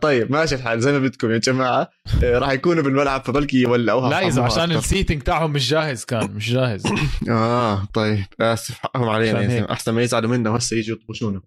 [0.00, 1.90] طيب ماشي الحال زي ما بدكم يا جماعة.
[2.24, 6.30] آه، راح يكونوا بالملعب فبلكي يولعوها لا إذا عشان ال seating تاعهم مش جاهز كان
[6.30, 6.82] مش جاهز.
[7.30, 8.24] آه طيب.
[8.40, 11.40] اسف حقهم علينا يعني أحسن ما يزعلوا منا وهسه يجوا يطبشونا.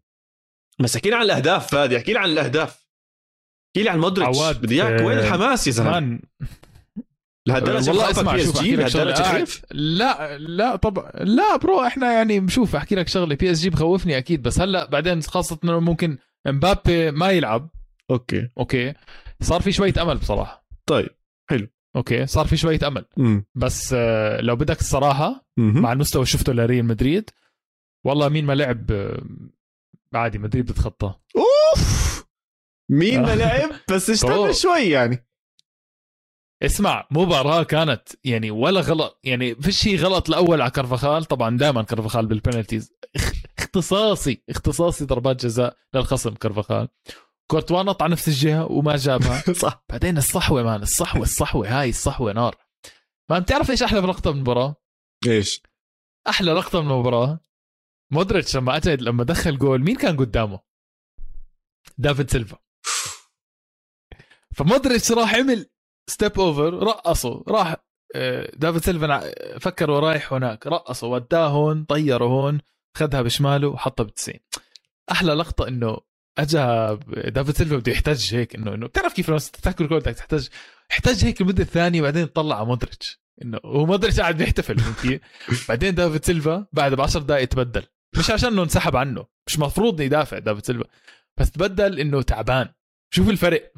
[0.80, 1.98] بس احكي لي عن الأهداف فادي.
[1.98, 2.70] احكي لي عن الأهداف.
[3.68, 4.52] احكي لي عن مودريتش.
[4.58, 5.02] بدي إياك.
[5.06, 6.20] وين آه، الحماس يا زلمة؟
[7.48, 9.14] لهالدرجة والله اسمع بي اس جي شوف أحكي لك شغلة.
[9.14, 13.36] قاعد- خايف لا لا طبعا لا bro إحنا يعني بشوف أحكي لك شغلة.
[13.36, 17.70] بي اس جي بخوفني أكيد بس هلأ بعدين خاصة إنه ممكن إمبابي ما يلعب.
[18.12, 18.50] okay.
[18.58, 18.94] okay.
[19.42, 20.68] صار في شوية أمل بصراحة.
[20.86, 21.10] طيب
[21.96, 23.06] okay صار في شوية أمل.
[23.20, 25.46] امم بس آه، لو بدك الصراحه
[25.82, 27.30] مع المستوى اللي شفته لريال مدريد
[28.06, 29.22] والله مين ما لعب آه،
[30.14, 31.14] عادي مدريد بتخطى.
[31.36, 32.26] أوف!
[32.92, 33.36] مين ما.
[33.36, 34.56] لعب؟ بس اشتغل.
[34.56, 35.28] شوي يعني.
[36.64, 41.84] اسمع مباراة كانت يعني ولا غلط يعني في شيء غلط الأول على كرفخال طبعا دائما
[41.84, 46.88] كرفخال بال penalties اخ- اختصاصي اختصاصي ضربات جزاء للخصم كرفخال
[47.48, 49.44] كورتوا نط على نفس الجهة وما جابها.
[49.64, 49.84] صح.
[49.90, 52.56] بعدين الصحوة man الصحوة الصحوة هاي الصحوة نار.
[53.30, 54.76] ما بتعرف إيش أحلى لقطة من المباراة؟
[55.28, 55.62] إيش؟
[56.28, 57.40] أحلى لقطة من المباراة
[58.12, 60.60] مودريتش لما اجى لما دخل جول مين كان قدامه؟
[61.98, 62.58] دافيد سيلفا.
[64.56, 65.70] فمودريتش راح عمل
[66.10, 67.76] step over رقصه راح
[68.16, 72.62] آه، دافيد سيلفا فكر ورايح هناك رقصه وداه هون طيره هون
[72.98, 74.40] خدها بشماله وحطها ب 90
[75.12, 75.98] أحلى لقطة إنه
[76.38, 76.58] اجى
[77.32, 80.48] دافيد سيلفا بده يحتج هيك انه إنه بتعرف كيف لما تاكل جول بدك تحتج
[80.92, 83.22] احتج هيك لمده ثانية بعدين طلع على مودريتش.
[83.42, 85.22] إنه هو مودريتش قاعد بيحتفل فهمت؟
[85.70, 87.84] بعدين دافيد سيلفا بعد ب 10 دقائق تبدل.
[88.20, 90.90] مش عشان إنه انسحب عنه مش مفروض يدافع دافيد سيلفا
[91.38, 92.70] بس تبدل إنه تعبان.
[93.14, 93.72] شوف الفرق.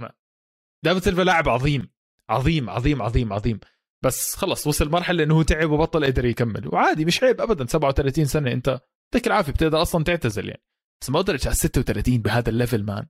[0.83, 1.89] دافيد سيلفا لاعب عظيم
[2.29, 3.59] عظيم عظيم عظيم عظيم.
[4.03, 6.67] بس خلص وصل مرحلة إنه هو تعب وبطل قدر يكمل.
[6.67, 8.67] وعادي مش عيب ابدا 37 سنة أنت
[9.13, 10.63] يعطيك العافية بتقدر أصلا تعتزل يعني.
[11.01, 13.05] بس مودريتش على 36 بهذا ال level man.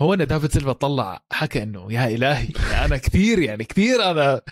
[0.00, 2.48] هو أنا دافيد سيلفا طلع حكى إنه يا إلهي
[2.84, 4.42] أنا كثير يعني كثير أنا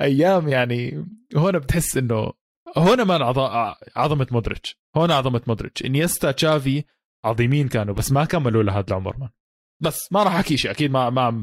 [0.00, 1.06] أيام يعني
[1.36, 2.32] هون بتحس إنه
[2.78, 5.82] هون ما عظ- عظمة مودريتش هون عظمة مودريتش.
[5.84, 6.84] إنيستا تشافي
[7.24, 9.28] عظيمين كانوا بس ما كملوا لهذا العمر man.
[9.82, 11.40] بس ما راح أحكي شيء أكيد ما ما عم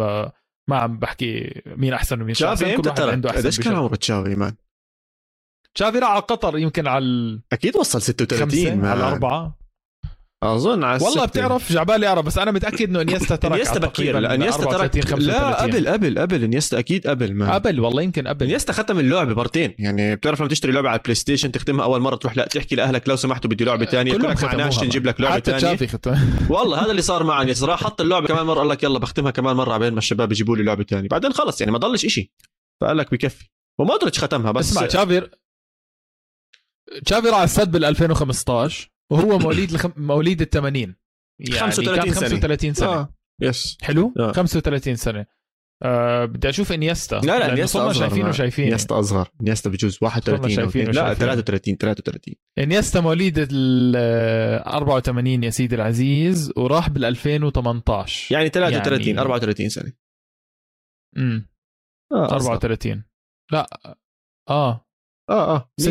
[0.69, 3.75] ما عم بحكي مين أحسن ومين تشافي إمتى ترى قديش كان.
[3.75, 4.55] عمره تشافي man؟
[5.75, 8.91] تشافي راح على قطر يمكن على أكيد وصل 36 على man.
[8.97, 9.60] الأربعة
[10.43, 11.25] أظن على والله.
[11.25, 14.33] بتعرف جعبالي أعرف بس أنا متأكد إنه إنيستا ترك إنيستا على بكير.
[14.33, 18.27] إنيستا 34 ترك 35 لا قبل قبل قبل إنيستا أكيد قبل man قبل والله يمكن
[18.27, 18.45] قبل.
[18.45, 19.75] إنيستا ختم اللعبه مرتين.
[19.79, 23.09] يعني بتعرف لما تشتري لعبة على البلاي ستيشن تختمها أول مرة تروح لا تحكي لأهلك
[23.09, 25.77] لو سمحتوا بدي لعبة ثانية كلهم كلك معناش ختموها نجيب لك لعبة حتى ثانية.
[26.49, 27.43] والله هذا اللي صار معي.
[27.43, 30.31] انيستا راح حط اللعبة كمان مرة قال لك يلا بختمها كمان مرة عبين ما الشباب
[30.31, 31.09] يجيبوا لي لعبة ثانية.
[31.09, 32.31] بعدين خلص يعني ما ضلش إشي.
[32.81, 33.49] فقال لك بكفي.
[33.79, 35.29] ومودريتش ختمها بس اسمع تشافي
[37.05, 39.91] تشافي راح على السد بال 2015 وهو مواليد الخم...
[39.97, 40.95] مواليد ال 80
[41.39, 42.29] يعني 35 كان سنة.
[42.29, 42.87] 35 سنة.
[42.89, 43.13] آه.
[43.41, 44.31] yes حلو؟ آه.
[44.31, 45.25] 35 سنة.
[45.83, 47.15] أه بدي أشوف إنيستا.
[47.15, 49.29] لا لا إنيستا أصغر شايفين إنيستا أصغر.
[49.41, 50.95] إنيستا بجوز 31 أو شايفينه 32.
[50.95, 51.31] لا شايفينه.
[51.35, 53.95] 33 33 إنيستا مواليد ال
[54.65, 59.93] 84 يا سيدي العزيز وراح بال 2018 يعني 33 يعني- 34 سنة.
[61.17, 61.49] امم
[62.11, 62.51] آه أصغر.
[62.51, 63.03] 34
[63.51, 63.95] لا
[64.49, 64.87] آه.
[65.29, 65.89] آه آه 100% ست...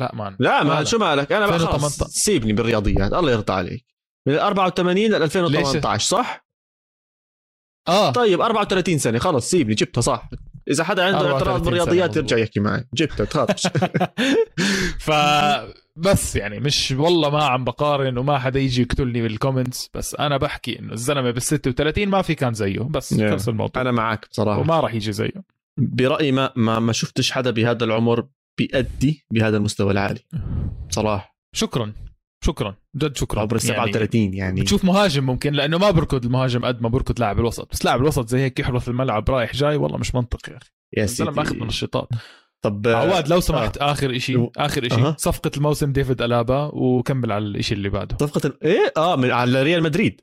[0.00, 0.84] لا مان لا ما.
[0.84, 2.06] شو مالك أنا خلص 2018.
[2.08, 3.86] سيبني بالرياضيات الله يرضى عليك.
[4.28, 6.46] من 84 ل 2018 صح؟
[7.88, 8.10] آه.
[8.10, 10.30] طيب 34 سنة خلص سيبني جبتها صح.
[10.70, 12.16] إذا حدا عنده 34 اعتراض بالرياضيات.
[12.16, 12.84] يرجع يحكي معي.
[12.94, 13.66] جبتها تخافش.
[15.06, 15.10] ف
[15.96, 20.36] بس يعني مش والله ما عم بقارن وما حدا يجي يقتلني بال comments بس أنا
[20.36, 23.30] بحكي إنه الزلمة بال 36 ما في كان زيه بس Yeah.
[23.30, 23.82] خلص الموضوع.
[23.82, 24.60] أنا معك بصراحة.
[24.60, 25.44] وما راح يجي زيه.
[25.78, 28.26] برأيي ما ما ما شفتش حدا بهذا العمر
[28.58, 30.20] بيأدي بهذا المستوى العالي.
[30.88, 31.92] بصراحه شكرا.
[32.44, 32.74] شكرا.
[32.96, 33.40] جد شكرا.
[33.40, 34.60] عمر ال 37 يعني.
[34.60, 37.72] بتشوف مهاجم ممكن لأنه ما بركض المهاجم قد ما بركض لاعب الوسط.
[37.72, 40.70] بس لاعب الوسط زي هيك يحرث الملعب رايح جاي والله مش منطق يا أخي.
[40.96, 41.30] يا سيدي.
[41.30, 42.08] ماخذ منشطات
[42.64, 45.16] طب عواد لو سمحت آخر شيء آخر شيء أها.
[45.18, 48.16] صفقة الموسم ديفيد ألابا وكمل على الشيء اللي بعده.
[48.20, 50.20] صفقة ال- إيه؟ آه من على ريال مدريد.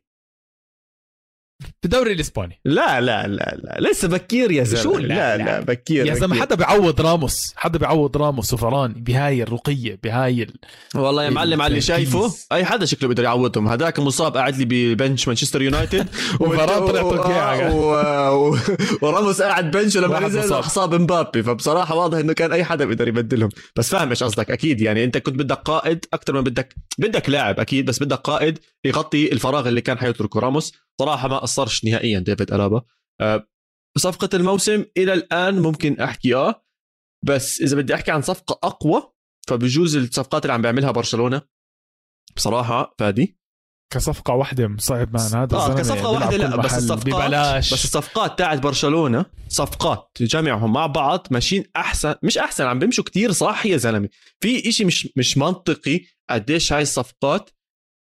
[1.84, 2.60] بالدوري الإسباني.
[2.66, 3.90] لا لا لا لا.
[3.90, 4.84] لسه بكير يا زلمة.
[4.84, 5.60] شو لا لا- لا, لا.
[5.60, 6.40] بكير يا زلمة.
[6.42, 7.54] حدا بيعوض راموس.
[7.56, 10.54] حدا بيعوض راموس وفران بهاي الرقية بهاي ال...
[10.96, 12.34] والله يا معلم على اللي شايفه.
[12.52, 16.08] أي حدا شكله بيقدر يعوضهم؟ هذاك مصاب قاعد لي ببنش مانشستر يونايتد.
[16.40, 18.56] وفران طلع و-
[19.02, 20.52] وراموس قاعد بنش ولما واحد نزل مصاب.
[20.54, 21.44] راح صاب مبابي.
[21.44, 23.50] فبصراحة واضح إنه كان أي حدا بيقدر يبدلهم.
[23.76, 27.60] بس فاهم إيش قصدك أكيد يعني أنت كنت بدك قائد أكثر من بدك بدك لاعب
[27.60, 30.74] أكيد بس بدك قائد يغطي الفراغ اللي كان حيتركه راموس.
[31.00, 32.82] صراحة ما قصرش نهائيا ديفيد ألابا.
[33.22, 33.48] أه،
[33.98, 36.66] صفقة الموسم إلى الآن ممكن أحكي آه
[37.26, 39.14] بس إذا بدي أحكي عن صفقة أقوى
[39.48, 41.42] فبجوز الصفقات اللي عم بيعملها برشلونة
[42.36, 43.40] بصراحة فادي.
[43.94, 47.74] كصفقة واحدة صعب مان هذا بيلعب واحدة كل لا بس الصفقات ببلاش.
[47.74, 53.32] بس الصفقات تاعت برشلونة صفقات جمعهم مع بعض ماشيين أحسن مش أحسن عم بيمشوا كتير
[53.32, 54.10] صح يا زلمة.
[54.40, 57.50] في إشي مش مش منطقي قديش هاي الصفقات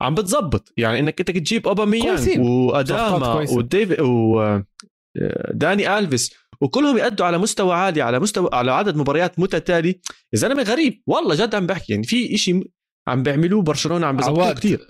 [0.02, 0.72] عم بتزبط.
[0.76, 3.57] يعني إنك إنت تجيب اوباميانج وأداما كويسة.
[3.57, 4.61] وديفيد و
[5.50, 6.35] داني ألفيس.
[6.61, 10.00] وكلهم يأدوا على مستوى عالي على مستوى على عدد مباريات متتالي.
[10.33, 11.92] يا زلمه غريب والله جد عم بحكي.
[11.92, 12.61] يعني في إشي
[13.09, 14.87] عم بيعملوه برشلونة عم عواد كثير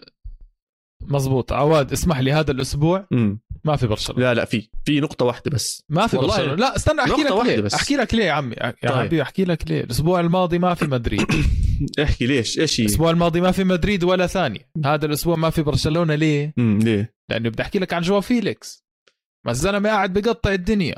[1.02, 1.52] مزبوط.
[1.52, 3.08] عواد اسمح لي هذا الأسبوع.
[3.64, 4.20] ما في برشلونة.
[4.22, 5.82] لا لا في في نقطة واحدة بس.
[5.88, 6.54] ما في والله برشلونة.
[6.54, 7.62] لا استنى أحكي نقطة لك واحدة ليه.
[7.62, 7.74] بس.
[7.74, 8.56] أحكي لك ليه يا عمي.
[8.56, 8.92] يا طيب.
[8.92, 9.80] حبيبي أحكي لك ليه.
[9.80, 11.26] الأسبوع الماضي ما في مدريد.
[12.02, 15.62] احكي ليش إيش هي؟ الأسبوع الماضي ما في مدريد ولا ثاني هذا الأسبوع ما في
[15.62, 16.14] برشلونة.
[16.14, 18.84] ليه؟ امم ليه؟ لأنه بدي أحكي لك عن جواو فيليكس.
[19.46, 20.96] ما الزلمه قاعد بقطع الدنيا.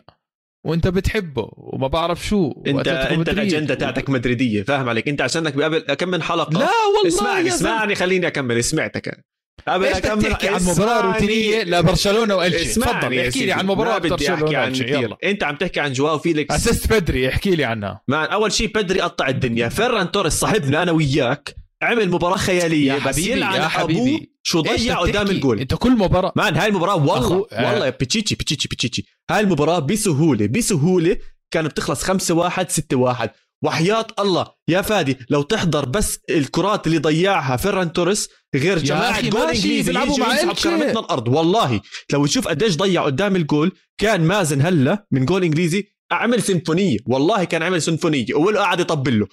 [0.67, 3.29] وأنت بتحبه وما بعرف شو أنت أنت.
[3.29, 5.09] الأجندة تاعتك مدريدية فاهم عليك.
[5.09, 6.53] أنت عشانك بقبل أكمل حلقة.
[6.59, 7.49] لا والله اسمعني.
[7.49, 8.65] اسمعني خليني أكمل.
[8.65, 9.25] سمعتك.
[9.69, 11.01] قبل تحكي عن مباراة.
[11.01, 13.47] روتينية لبرشلونة إسمعني تفضل يا احكي.
[13.47, 17.51] لي عن مباراة بدي برشلونة يلا أنت عم تحكي عن جواو فيليكس assist بدري احكي
[17.51, 22.37] لي عنها man أول شيء بدري قطع الدنيا فيران توريس صاحبنا أنا وياك عمل مباراة
[22.37, 24.31] خيالية يا بس يلعن يا حبيبي.
[24.43, 27.71] شو ضيع قدام؟ الجول أنت كل مباراه man هاي المباراة والله أخو- آه.
[27.73, 31.17] والله بيتشيتشي بيتشيتشي بيتشيتشي هاي المباراة بسهولة بسهولة
[31.51, 33.31] كانت بتخلص 5 1 6 1
[33.67, 34.47] وحياة الله.
[34.69, 40.19] يا فادي لو تحضر بس الكرات اللي ضيعها فيران توريس غير جماعة جول إنجليزي بيلعبوا
[40.19, 40.53] مع.
[40.53, 41.29] كرامتنا الأرض.
[41.29, 41.81] والله
[42.13, 46.99] لو تشوف قديش ضيع قدام الجول كان مازن هلا من جول إنجليزي عمل سيمفونية.
[47.07, 49.27] والله كان عمل سيمفونية ولا قاعد يطبل له.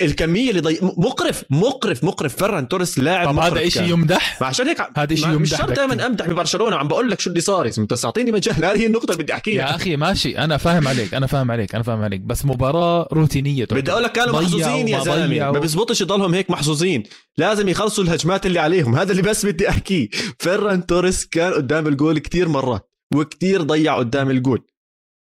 [0.00, 0.78] الكمية اللي ضي...
[0.82, 3.82] مقرف مقرف مقرف فيران توريس لاعب طب هذا شيء.
[3.82, 5.76] يمدح ما عشان هيك هذا شيء ما- مش يمدح شرط.
[5.76, 9.22] دائما أمدح ببرشلونة عم بقول لك شو اللي صار بس اعطيني مجال هذه النقطة اللي
[9.22, 9.62] بدي أحكيها.
[9.62, 10.38] يا أخي ماشي.
[10.38, 12.20] أنا فاهم عليك أنا فاهم عليك أنا فاهم عليك.
[12.20, 15.50] بس مباراة روتينية بدي أقول لك كانوا محظوظين يا زلمة.
[15.52, 17.02] ما بيزبطش يضلهم هيك محظوظين.
[17.38, 18.94] لازم يخلصوا الهجمات اللي عليهم.
[18.96, 20.08] هذا اللي بس بدي أحكيه.
[20.38, 24.62] فيران توريس كان قدام الجول كتير مرات وكتير ضيع قدام الجول.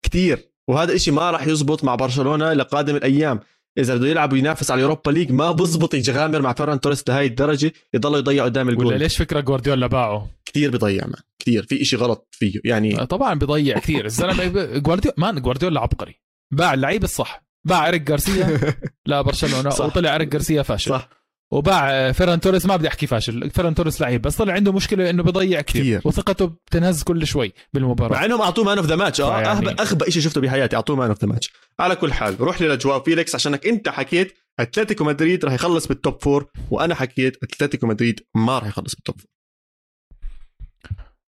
[0.06, 0.52] كتير.
[0.67, 3.39] وهذا الاشي ما راح يزبط مع برشلونة لقادم الأيام.
[3.77, 7.73] إذا بده يلعب وينافس على اليوروبا ليج ما بزبط يغامر مع فيران توريس لهي الدرجة
[7.93, 11.65] يضل يضيع قدام ولا الجول ليش فكرة جوارديولا باعه؟ كتير بضيع man كتير.
[11.65, 12.53] في إشي غلط فيه.
[12.65, 14.45] يعني طبعا بيضيع كثير الزلمة
[14.77, 16.21] جوارديولا man جوارديولا عبقري.
[16.53, 17.43] باع اللعيب الصح.
[17.67, 18.75] باع إريك جارسيا.
[19.05, 19.69] لا برشلونة.
[19.69, 20.89] وطلع إريك جارسيا فاشل.
[20.89, 21.10] صح.
[21.52, 22.66] وباع فيران توريس.
[22.66, 23.50] ما بدي أحكي فاشل.
[23.50, 26.02] فيران توريس لعيب بس طلع عنده مشكلة إنه بيضيع كثير كتير.
[26.06, 28.14] وثقته بتنهز كل شوي بالمباراة.
[28.18, 31.10] مع إنهم أعطوه man of the match آه أهب- أغبى شيء شفته بحياتي أعطوه man
[31.10, 35.46] of the match على كل حال روح لي لجواو فيليكس عشانك أنت حكيت أتلتيكو مدريد
[35.46, 39.28] راح يخلص بال top four وأنا حكيت أتلتيكو مدريد ما راح يخلص بال top four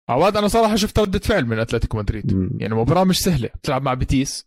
[0.10, 2.52] عواد أنا صراحة شفت ردة فعل من أتلتيكو مدريد.
[2.62, 3.50] يعني مباراة مش سهلة.
[3.56, 4.46] بتلعب مع بيتيس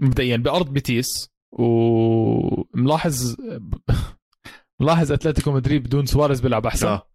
[0.00, 3.36] مبدئيا بأرض بيتيس وملاحظ
[4.84, 7.08] ملاحظ أتلتيكو مدريد بدون سواريز بيلعب أحسن؟ آه.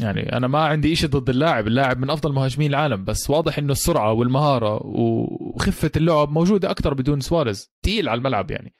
[0.00, 3.72] يعني أنا ما عندي إشي ضد اللاعب اللاعب من أفضل مهاجمين العالم بس واضح إنه
[3.72, 8.74] السرعة والمهارة وخفة اللعب موجودة أكثر بدون سواريز تقيل على الملعب يعني.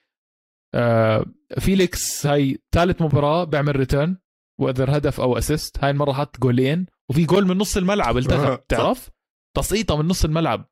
[0.75, 1.25] آه
[1.59, 4.17] فيليكس هاي ثالث مباراة بيعمل return
[4.59, 8.63] وأذر هدف أو assist هاي المرة حط جولين وفي جول من نص الملعب التغى صح.
[8.69, 9.09] تعرف؟
[9.57, 10.69] تسقيطة من نص الملعب.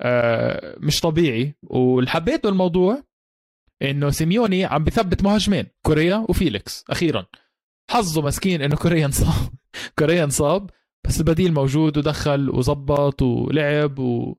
[0.00, 1.54] آه مش طبيعي.
[1.62, 3.02] واللي حبيت بالموضوع
[3.82, 7.26] إنه سيميوني عم بثبت مهاجمين كوريا وفيليكس أخيرا.
[7.90, 9.48] حظه مسكين إنه كوريا انصاب.
[9.98, 10.70] كوريا انصاب
[11.06, 14.34] بس البديل موجود ودخل وزبط ولعب و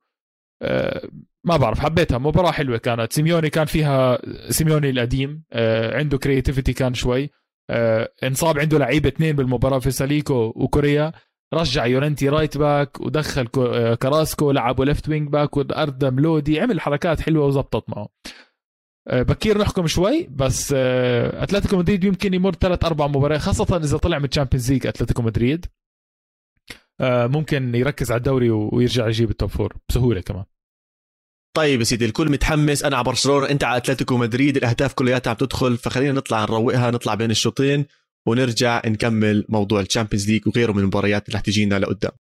[0.61, 1.09] آه،
[1.45, 2.17] ما بعرف حبيتها.
[2.17, 3.13] مباراة حلوة كانت.
[3.13, 4.17] سيميوني كان فيها
[4.51, 7.29] سيميوني القديم آه، عنده creativity كان شوي.
[7.69, 11.11] آه، انصاب عنده لعيبة اثنين بالمباراة فرساليكو وكوريا.
[11.53, 16.59] رجع يورنتي right back ودخل كو- كراسكو لعبه left wing back وأردم لودي.
[16.59, 18.07] عمل حركات حلوة وزبطت معه.
[19.11, 24.19] بكير نحكم شوي بس آه، أتلتيكو مدريد يمكن يمر ثلاث أربع مباريات خاصة إذا طلع
[24.19, 25.65] من الشامبيونز ليج أتلتيكو مدريد.
[27.01, 30.43] آه، ممكن يركز على الدوري ويرجع يجيب ال top four بسهولة كمان.
[31.57, 32.83] طيب يا سيدي الكل متحمس.
[32.83, 37.15] أنا على برشلونه أنت على أتلتيكو مدريد الأهداف كلياتها عم تدخل فخلينا نطلع نروقها نطلع
[37.15, 37.85] بين الشوطين
[38.27, 42.11] ونرجع نكمل موضوع الشامبيونز ليج وغيره من المباريات اللي رح تجينا لقدام.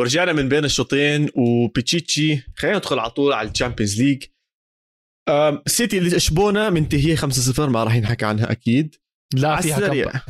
[0.00, 4.24] ورجعنا من بين الشوطين وبيتشيتشي خلينا ندخل على طول على ال Champions League.
[5.66, 8.96] سيتي لشبونة منتهية 5-0 ما راح ينحكى عنها أكيد.
[9.34, 10.12] لا على فيها السريع.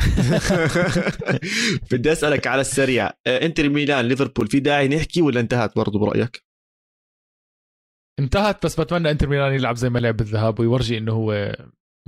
[1.90, 3.11] بدي أسألك على السريع.
[3.27, 6.44] آه، إنتر ميلان ليفربول في داعي نحكي ولا انتهت برضو برأيك؟
[8.20, 11.57] انتهت بس بتمنى إنتر ميلان يلعب زي ما لعب بالذهاب ويورجي إنه هو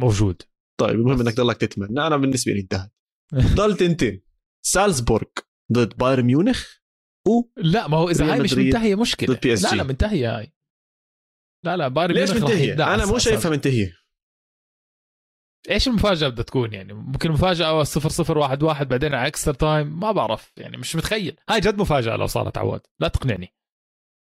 [0.00, 0.42] موجود.
[0.80, 1.20] طيب المهم.
[1.20, 2.06] إنك ضلك تتمنى.
[2.06, 2.92] أنا بالنسبة لي انتهت.
[3.34, 4.22] ضل تنتين.
[4.66, 5.26] سالزبورغ
[5.72, 6.66] ضد بايرن ميونخ.
[7.56, 9.34] لا ما هو إذا هاي مش منتهية مشكلة.
[9.34, 9.76] ضد بي اس لا جي.
[9.76, 10.52] لا منتهية هاي.
[11.64, 13.18] لا لا بايرن ليش منتهية؟ أنا مو.
[13.18, 13.92] شايفها منتهية.
[15.70, 20.00] إيش المفاجأة بدها تكون يعني؟ ممكن مفاجأة 0 0 1 1 بعدين على extra time
[20.00, 20.52] ما بعرف.
[20.56, 21.36] يعني مش متخيل.
[21.48, 22.80] هاي جد مفاجأة لو صارت عواد.
[23.00, 23.54] لا تقنعني.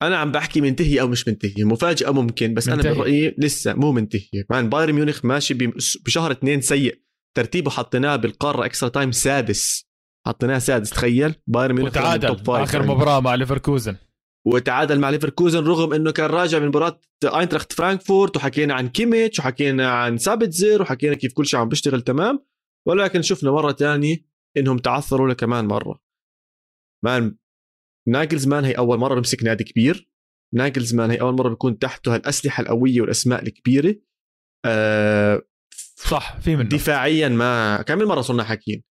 [0.01, 2.89] أنا عم بحكي منتهي أو مش منتهي مفاجأة ممكن بس منتهي.
[2.91, 5.53] أنا برأيي لسه مو منتهي man بايرن ميونخ ماشي
[6.05, 7.01] بشهر اثنين سيء.
[7.37, 9.90] ترتيبه حطيناه بالقارة extra time سادس.
[10.27, 11.35] حطيناه سادس تخيل.
[11.47, 12.91] بايرن ميونخ وتعادل آخر يعني.
[12.91, 13.95] مباراة مع ليفركوزن.
[14.47, 19.91] وتعادل مع ليفركوزن رغم إنه كان راجع من مباراة أينتراخت فرانكفورت وحكينا عن كيميتش وحكينا
[19.91, 22.45] عن سابتزر وحكينا كيف كل شيء عم بيشتغل تمام.
[22.87, 24.17] ولكن شفنا مرة ثانية
[24.57, 26.01] إنهم تعثروا لكمان مرة.
[27.05, 27.35] man
[28.07, 30.11] ناجلزمان هي أول مرة بمسك نادي كبير.
[30.53, 33.95] ناجلزمان هي أول مرة بيكون تحته هالأسلحة القوية والأسماء الكبيرة.
[34.65, 35.41] أه
[35.95, 36.69] صح في منه.
[36.69, 38.83] دفاعيا ما كم مرة صرنا حاكيين؟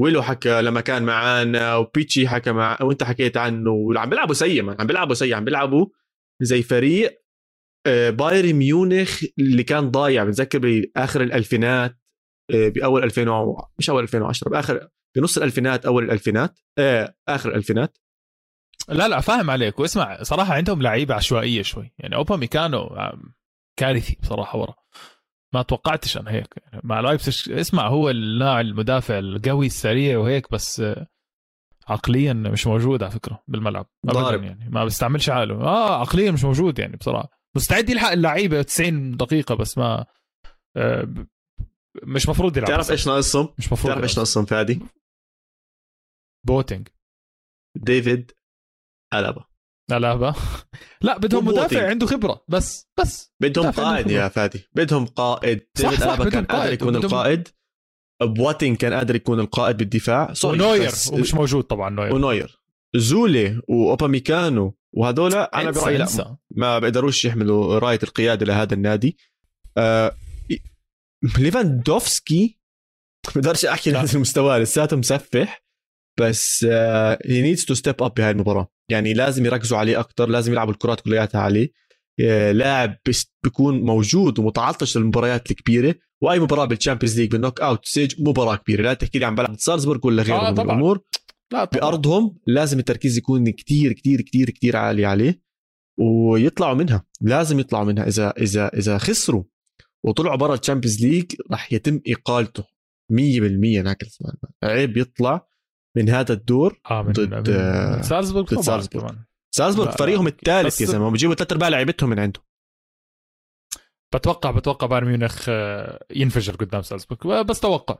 [0.00, 4.86] ويلو حكى لما كان معانا وبيتشي حكى مع وانت حكيت عنه وعم بيلعبوا سيء عم
[4.86, 5.86] بيلعبوا سيء عم بيلعبوا
[6.42, 7.24] زي فريق
[7.86, 11.98] آه، بايرن ميونخ اللي كان ضايع بتذكر بآخر الألفينات
[12.54, 17.98] آه، بأول 2000 مش أول 2010 باخر بنص الألفينات أول الألفينات آه آخر الألفينات.
[18.88, 23.12] لا لا فاهم عليك واسمع صراحة عندهم لعيبة عشوائية شوي يعني اوبامي كانوا
[23.76, 24.74] كارثي بصراحة ورا.
[25.54, 26.54] ما توقعتش أنا هيك.
[26.56, 30.82] يعني مع لايبسش اسمع هو اللاعب المدافع القوي السريع وهيك بس
[31.88, 34.42] عقليا مش موجود على فكرة بالملعب ضارب.
[34.42, 34.68] يعني.
[34.70, 35.54] ما بيستعملش عقله.
[35.60, 37.30] آه عقليا مش موجود يعني بصراحة.
[37.56, 40.06] مستعد يلحق اللعيبة 90 دقيقة بس ما
[40.76, 41.14] آه
[42.02, 42.68] مش مفروض يلعب.
[42.68, 44.80] تعرف إيش ناقصهم؟ مش مفروض تعرف إيش ناقصهم فادي؟
[46.46, 46.88] بواتينج.
[47.76, 48.30] ديفيد
[49.14, 49.44] ألابا.
[49.92, 50.34] الابا
[51.02, 52.44] لا بدهم مدافع عنده خبرة.
[52.48, 53.32] بس بس.
[53.40, 54.68] بدهم قائد يا فادي.
[54.74, 55.66] بدهم قائد.
[55.76, 57.48] ديفيد الابا كان قادر يكون القائد.
[58.22, 60.34] بواتينج كان قادر يكون القائد بالدفاع.
[60.44, 62.14] ونوير ومش موجود طبعا نوير.
[62.14, 62.60] ونوير.
[62.96, 69.16] زولي وأوباميكانو وهذول أنا برأيي لا ما بيقدروش يحملوا راية القيادة لهذا النادي.
[69.76, 70.16] آه
[71.38, 72.60] ليفاندوفسكي
[73.34, 75.63] بقدرش أحكي لهذا المستوى لساته مسفح.
[76.20, 76.64] بس
[77.24, 78.68] he needs to step up بهاي المباراة.
[78.90, 81.68] يعني لازم يركزوا عليه أكثر لازم يلعبوا الكرات كلياتها عليه.
[82.20, 82.96] آه، لاعب
[83.42, 85.94] بيكون موجود ومتعطش للمباريات الكبيرة.
[86.22, 88.82] وأي مباراة بال Champions League بال knockout stage مباراة كبيرة.
[88.82, 91.00] لا تحكي لي عن بلعب سالزبورغ ولا غيره آه من الأمور.
[91.52, 91.80] لا طبعا.
[91.80, 95.42] بأرضهم لازم التركيز يكون كتير كتير كتير كتير عالي عليه.
[95.98, 97.04] ويطلعوا منها.
[97.20, 98.08] لازم يطلعوا منها.
[98.08, 99.44] إذا إذا إذا خسروا
[100.04, 102.64] وطلعوا برا ال Champions League راح يتم اقالته
[103.12, 105.46] 100% ناكلزمان عيب يطلع.
[105.96, 109.14] من هذا الدور آه من ضد من سالزبورغ ضد سالزبورغ.
[109.54, 111.10] سالزبورغ فريقهم الثالث يا زلمة.
[111.10, 112.40] بيجيبوا ثلاث ارباع لعيبتهم من عنده.
[114.14, 117.42] بتوقع بتوقع بايرن ميونخ آه، ينفجر قدام سالزبورغ.
[117.42, 117.98] بس توقع.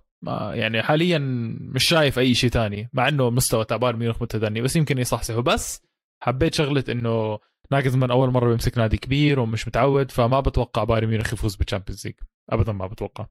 [0.53, 1.19] يعني حاليا
[1.61, 5.41] مش شايف أي شيء ثاني مع إنه مستوى تاع بايرن ميونخ متدني بس يمكن يصحصحوا.
[5.41, 5.83] بس
[6.23, 7.39] حبيت شغلة إنه
[7.71, 12.07] ناجزمان أول مرة بيمسك نادي كبير ومش متعود فما بتوقع بايرن ميونخ يفوز بال Champions
[12.07, 12.14] League.
[12.51, 13.27] ابدا ما بتوقع.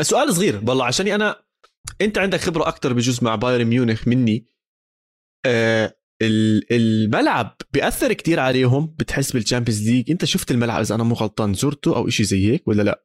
[0.00, 1.45] سؤال صغير والله عشان أنا
[2.00, 4.46] انت عندك خبرة أكثر بجوز مع بايرن ميونخ مني.
[5.46, 5.96] آه
[6.72, 11.54] الملعب بيأثر كتير عليهم بتحس بال Champions League انت شفت الملعب إذا أنا مو غلطان
[11.54, 13.04] زرته أو إشي زي هيك ولا لا؟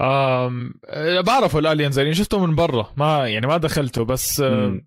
[0.00, 0.74] آم
[1.26, 2.92] بعرفه الأليانز يعني شفته من برا.
[2.96, 4.80] ما يعني ما دخلته بس آه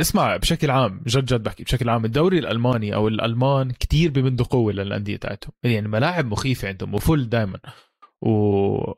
[0.00, 4.72] اسمع بشكل عام جد جد بحكي بشكل عام الدوري الألماني أو الألمان كتير بمدوا قوة
[4.72, 5.52] للأندية تاعتهم.
[5.62, 7.58] يعني ملاعب مخيفة عندهم و full دائما
[8.22, 8.30] و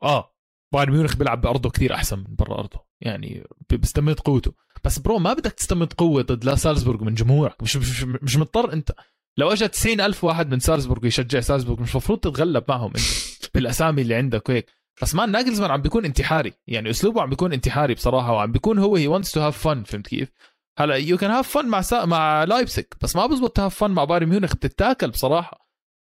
[0.03, 0.36] آه
[0.73, 2.85] بايرن ميونخ بيلعب بأرضه كثير أحسن من برا أرضه.
[3.01, 4.53] يعني بيستمد قوته.
[4.83, 7.63] بس bro ما بدك تستمد قوة ضد لا سالزبورغ من جمهورك.
[7.63, 8.91] مش مش, مش مضطر أنت.
[9.37, 13.05] لو اجى 90 ألف واحد من سالزبورغ يشجع سالزبورغ مش المفروض تتغلب معهم أنت
[13.55, 14.71] بالأسامي اللي عندك وهيك.
[15.01, 16.53] بس man ناجلزمان عم بيكون انتحاري.
[16.67, 20.07] يعني أسلوبه عم بيكون انتحاري بصراحة وعم بيكون هو he wants to have fun فهمت
[20.07, 20.31] كيف؟
[20.79, 22.05] هلأ you can have fun مع سا...
[22.05, 25.66] مع لايبسك بس ما بزبط ت have fun مع بايرن ميونخ بتتاكل بصراحة.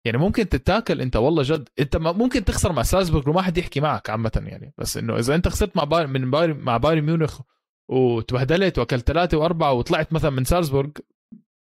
[0.06, 1.70] يعني ممكن تتاكل انت والله جد.
[1.80, 4.74] انت ممكن تخسر مع سالزبورغ وما حد يحكي معك عامة يعني.
[4.78, 7.42] بس انه إذا انت خسرت مع بايرن من بايرن مع بايرن ميونخ
[7.90, 10.90] وتبهدلت وأكلت ثلاثة وأربعة وطلعت مثلا من سالزبورغ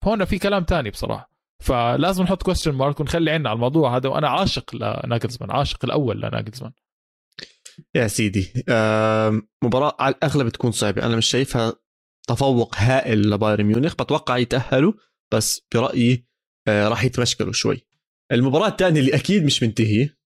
[0.05, 1.33] هون في كلام تاني بصراحة.
[1.62, 4.09] فلازم نحط question mark ونخلي عنا على الموضوع هذا.
[4.09, 6.72] وأنا عاشق لناجلزمان عاشق الأول لناجلزمان
[7.95, 8.53] يا سيدي
[9.64, 11.07] مباراة على الأغلب تكون صعبة.
[11.07, 11.72] أنا مش شايفها
[12.28, 13.95] تفوق هائل لبايرن ميونخ.
[13.95, 14.93] بتوقع يتأهلوا
[15.33, 16.26] بس برأيي
[16.68, 17.87] آه، راح يتمشكلوا شوي.
[18.33, 20.18] المباراة الثانية اللي أكيد مش منتهية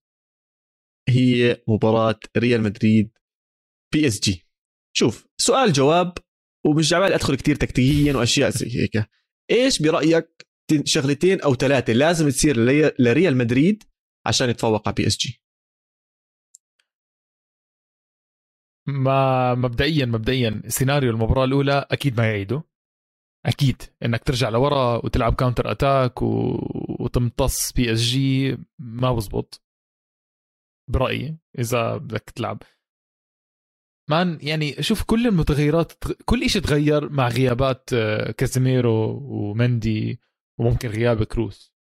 [1.09, 3.17] هي مباراة ريال مدريد
[3.93, 4.47] بي إس جي.
[4.97, 6.13] شوف سؤال جواب
[6.65, 9.09] ومش جعبالي أدخل كتير تكتيكيا وأشياء زي هيك.
[9.51, 10.47] إيش برأيك
[10.83, 12.57] شغلتين أو ثلاثة لازم تصير
[12.99, 13.83] لريال مدريد
[14.25, 15.41] عشان يتفوق على بي إس جي؟
[18.87, 22.63] ما مبدئيا مبدئيا سيناريو المباراة الأولى أكيد ما يعيده.
[23.47, 26.59] أكيد إنك ترجع لورا وتلعب counter attack و...
[26.99, 29.63] وتمتص بي اس جي ما بزبط.
[30.89, 32.63] برأيي إذا بدك تلعب.
[34.09, 35.93] man يعني شوف كل المتغيرات
[36.25, 40.19] كل شيء تغير مع غيابات آه، كازيميرو ومندي
[40.59, 41.73] وممكن غياب كروس.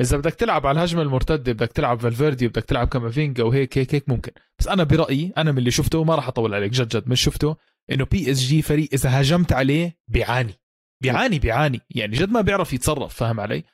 [0.00, 4.08] إذا بدك تلعب على الهجمة المرتدة بدك تلعب فالفيردي بدك تلعب كامافينجا وهيك هيك هيك
[4.08, 4.32] ممكن.
[4.58, 7.56] بس أنا برأيي أنا من اللي شفته ما راح أطول عليك جد جد مش شفته
[7.90, 10.61] إنه PSG فريق إذا هجمت عليه بيعاني.
[11.02, 11.80] بيعاني بيعاني.
[11.90, 13.64] يعني جد ما بيعرف يتصرف فاهم علي؟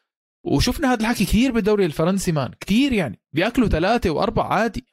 [0.47, 2.51] وشفنا هذا الحكي كثير بالدوري الفرنسي man.
[2.61, 3.21] كثير يعني.
[3.35, 4.87] بياكلوا ثلاثة وأربعة عادي.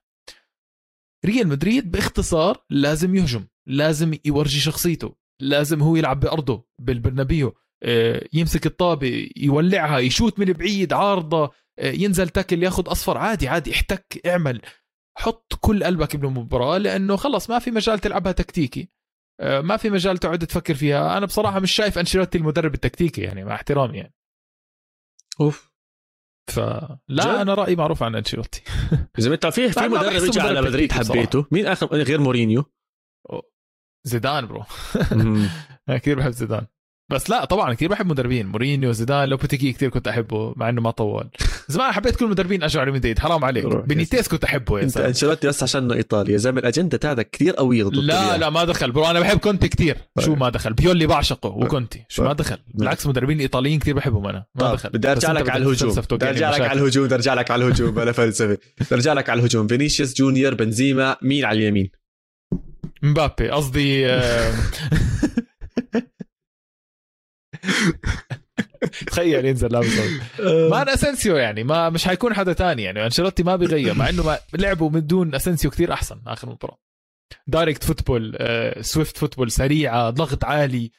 [1.26, 7.56] ريال مدريد باختصار لازم يهجم لازم يورجي شخصيته لازم هو يلعب بأرضه بالبرنابيو.
[7.84, 13.18] آه، يمسك الطابة يولعها يشوت من بعيد عارضة آه، ينزل تاكل ياخذ أصفر.
[13.18, 13.72] عادي عادي.
[13.72, 14.62] احتك اعمل.
[15.18, 18.95] حط كل قلبك بالمباراه لأنه خلص ما في مجال تلعبها تكتيكي.
[19.42, 21.18] ما في مجال تقعد تفكر فيها.
[21.18, 24.14] أنا بصراحة مش شايف أنشيلوتي المدرب التكتيكي يعني مع احترامي يعني.
[25.42, 25.72] أوف.
[26.48, 28.64] فلا جد؟ أنا رأيي معروف عن أنشيلوتي.
[29.20, 32.66] اذا انت في في مدرب رجع على مدريد حبيته؟ مين اخر غير مورينيو؟
[34.04, 34.64] زيدان bro.
[36.02, 36.68] كثير بحب زيدان.
[37.10, 38.48] بس لا طبعا كثير بحب مدربين.
[38.48, 41.30] مورينيو زيدان لوبيتيغي كثير كنت أحبه مع إنه ما طول.
[41.68, 43.20] زمان حبيت كل المدربين أجوا على مدريد.
[43.20, 43.66] حرام عليك.
[43.66, 47.84] بنيتيس كنت أحبه يا أنت أنشيلوتي بس عشان ايطاليا يا زلمة الأجندة تاعتك كثير قوية
[47.84, 48.92] ضد لا لا ما دخل.
[48.92, 49.98] bro أنا بحب كونتي كثير.
[50.20, 50.40] شو طيب.
[50.40, 50.74] ما دخل.
[50.74, 51.64] بيولي بعشقه طيب.
[51.64, 52.06] وكونتي.
[52.10, 52.38] شو ما طيب.
[52.38, 52.58] دخل.
[52.74, 54.46] بالعكس مدربين الايطاليين كثير بحبهم أنا.
[54.56, 54.90] ما دخل.
[54.90, 55.96] بدي أرجع لك على الهجوم.
[56.12, 57.06] بدي أرجع لك على الهجوم.
[57.06, 57.92] بدي أرجع لك على الهجوم.
[57.92, 58.58] بلا فلسفة.
[58.82, 59.68] بدي أرجع لك على الهجوم.
[59.68, 61.90] فينيسيوس جونيور بنزيما مين على اليمين؟
[63.04, 64.08] مبابي قصدي
[69.08, 70.00] تخيل ينزل لابس
[70.40, 70.70] آه.
[70.70, 73.06] ما أسنسيو يعني ما مش حيكون حدا تاني يعني.
[73.06, 76.78] أنشيلوتي ما بيغير مع إنه ما لعبوا من دون أسنسيو كثير أحسن آخر مباراة.
[77.48, 78.38] direct football
[78.82, 80.92] swift football سريعة ضغط عالي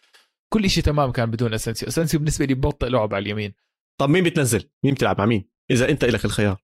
[0.52, 1.88] كل شيء تمام كان بدون أسنسيو.
[1.88, 3.54] أسنسيو بالنسبة لي ببطئ لعب على اليمين.
[4.00, 6.56] طب مين بتنزل؟ مين بتلعب مع مين؟ إذا أنت لك الخيار.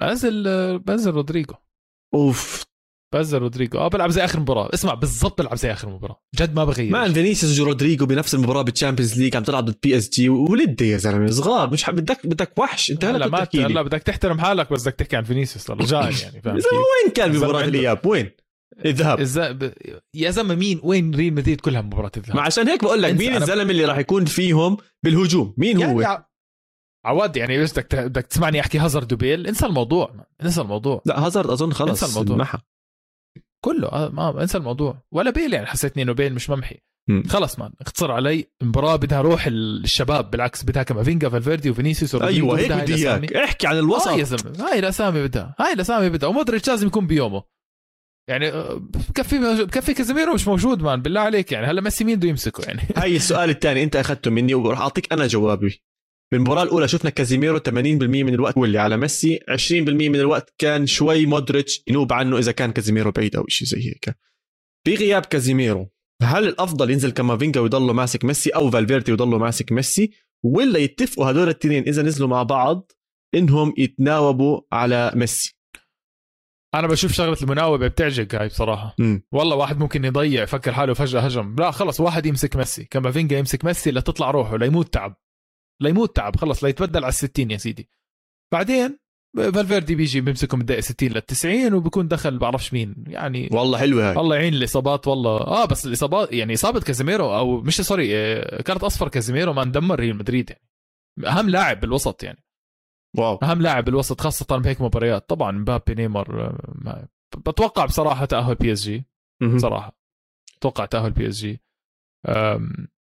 [0.00, 1.54] بنزل آه، بنزل رودريجو.
[2.14, 2.67] أوف
[3.12, 3.78] بنزل رودريجو.
[3.78, 4.70] آه بلعب زي آخر مباراة.
[4.74, 6.22] اسمع بالضبط بلعب زي آخر مباراة.
[6.34, 6.92] جد ما بغير.
[6.92, 10.28] ما فينيسيوس ورودريجو بنفس المباراة بال Champions League عم تلعب ضد PSG.
[10.28, 11.70] ولاد يا زلمة صغار.
[11.70, 12.90] مش بدك بدك وحش.
[12.90, 15.70] انت هلا ما هلا بدك تحترم حالك بس بدك تحكي عن فينيسيوس.
[15.70, 18.30] رجاء يعني فاهم وين كان بمباراه الإياب؟ وين؟
[18.84, 19.18] الذهاب.
[19.58, 19.72] ب...
[20.14, 23.36] يا زلمة مين؟ وين ريال مدريد كلها مباراة الذهاب؟ ما عشان هيك بقول لك مين
[23.36, 26.24] الزلمة اللي راح يكون فيهم بالهجوم؟ مين يعني هو؟
[27.04, 31.02] عواد يعني بس بدك بدك تسمعني أحكي هازارد وبيل؟ انسى الموضوع انسى الموضوع.
[31.06, 32.46] لا هازارد أظن خلص انسى الموضوع.
[33.72, 33.88] كله.
[33.88, 35.02] آه ما انسى الموضوع.
[35.12, 36.76] ولا بيل يعني حسيتني إنه بيل مش ممحي.
[37.28, 38.46] خلص man اختصر علي.
[38.62, 43.32] المباراة بدها روح الشباب بالعكس بدها كمافينجا فالفيردي وفينيسيوس أيوه هيك بدي إياك.
[43.32, 44.08] احكي عن الوسط.
[44.08, 45.54] آه يا زلمة هاي الاسامي بدها.
[45.60, 46.28] هاي الاسامي بدها.
[46.28, 47.42] ومودريتش لازم يكون بيومه.
[48.30, 48.74] يعني آه،
[49.08, 51.66] بكفي بكفي كازيميرو مش موجود man بالله عليك يعني.
[51.66, 55.26] هلا ميسي مين بده يمسكه يعني؟ هاي السؤال الثاني أنت أخذته مني وراح أعطيك أنا
[55.26, 55.82] جوابي.
[56.32, 61.26] بالمباراه الأولى شفنا كازيميرو 80% من الوقت واللي على ميسي 20% من الوقت كان شوي
[61.26, 64.16] مودريتش ينوب عنه إذا كان كازيميرو بعيد أو شيء زي هيك.
[64.86, 65.90] بغياب كازيميرو
[66.22, 70.10] هل الأفضل ينزل كامافينجا ويضله ماسك ميسي أو فالفيردي ويضله ماسك ميسي؟
[70.44, 72.92] ولا يتفقوا هدول الاثنين إذا نزلوا مع بعض
[73.34, 75.58] إنهم يتناوبوا على ميسي؟
[76.74, 78.94] أنا بشوف شغلة المناوبة بتعجق هاي بصراحة.
[78.98, 79.18] م.
[79.32, 81.56] والله واحد ممكن يضيع يفكر حاله فجأة هجم.
[81.58, 82.84] لا خلص واحد يمسك ميسي.
[82.84, 85.16] كامافينجا يمسك ميسي لتطلع روحه ليموت تعب.
[85.82, 87.88] ليموت تعب خلص ليتبدل على الستين يا سيدي.
[88.52, 88.98] بعدين
[89.36, 93.04] فالفيردي بيجي بيمسكه من الدقيقة 60 لل 90 وبكون دخل بعرفش مين.
[93.06, 94.16] يعني والله حلوة هاي.
[94.16, 95.36] الله يعين الإصابات والله.
[95.40, 100.00] آه بس الإصابات يعني إصابة كازيميرو أو مش sorry آه، كانت أصفر كازيميرو ما ندمر
[100.00, 100.62] ريال مدريد يعني.
[101.38, 102.44] أهم لاعب بالوسط يعني.
[103.16, 103.38] wow.
[103.42, 105.28] أهم لاعب بالوسط خاصة بهيك مباريات.
[105.28, 106.44] طبعا مبابي نيمار
[106.86, 109.04] آه، بتوقع بصراحة تأهل PSG.
[109.56, 109.98] صراحة
[110.58, 111.60] أتوقع تأهل PSG.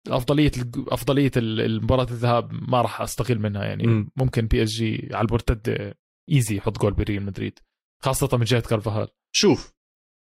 [0.09, 0.53] أفضلية
[0.89, 3.87] أفضلية المباراة الذهاب ما راح استقيل منها يعني.
[3.87, 4.11] م.
[4.17, 5.99] ممكن PSG على المرتده
[6.33, 7.59] easy يحط جول بريال مدريد
[8.05, 9.09] خاصة من جهة كارفاهال.
[9.35, 9.73] شوف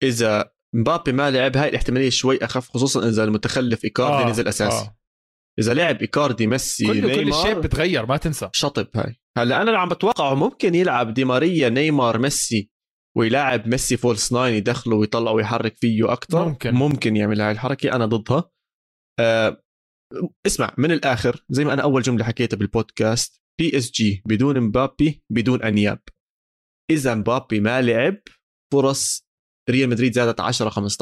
[0.03, 4.29] إذا مبابي ما لعب هاي الاحتمالية شوي أخف خصوصا إذا المتخلف إيكاردي آه.
[4.29, 4.85] نزل أساسي.
[4.85, 4.97] آه.
[5.59, 8.49] إذا لعب إيكاردي ميسي كل نيمار كل الشيء بتغير ما تنسى.
[8.53, 9.15] شطب هاي.
[9.37, 12.69] هلأ أنا اللي عم بتوقعه ممكن يلعب دي ماريا نيمار ميسي
[13.17, 16.73] ويلاعب ميسي false nine يدخله ويطلع ويحرك فيه أكثر ممكن.
[16.73, 18.51] ممكن يعمل هاي الحركة أنا ضدها.
[19.19, 19.62] أه
[20.45, 26.01] اسمع من الآخر زي ما أنا أول جملة حكيتها بالبودكاست PSG بدون مبابي بدون أنياب.
[26.91, 28.17] إذا مبابي ما لعب
[28.73, 29.27] فرص
[29.69, 30.93] ريال مدريد زادت 10 15%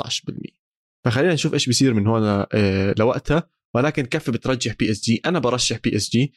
[1.05, 3.49] فخلينا نشوف إيش بيصير من هون آه، لوقتها.
[3.75, 6.33] ولكن كفتي بترجح PSG أنا برشح PSG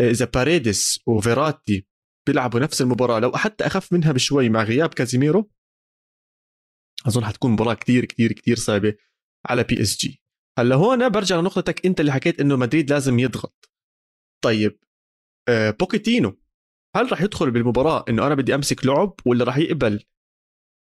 [0.00, 1.86] إذا باريديس وفيراتي
[2.26, 5.50] بيلعبوا نفس المباراة لو حتى أخف منها بشوي مع غياب كازيميرو
[7.06, 8.94] أظن حتكون مباراة كثير كثير كثير صعبة
[9.46, 10.23] على PSG
[10.58, 13.70] هلا هون برجع لنقطتك انت اللي حكيت انه مدريد لازم يضغط.
[14.44, 14.78] طيب
[15.48, 16.40] آه بوكيتينو
[16.96, 20.04] هل راح يدخل بالمباراة انه أنا بدي امسك لعب ولا راح يقبل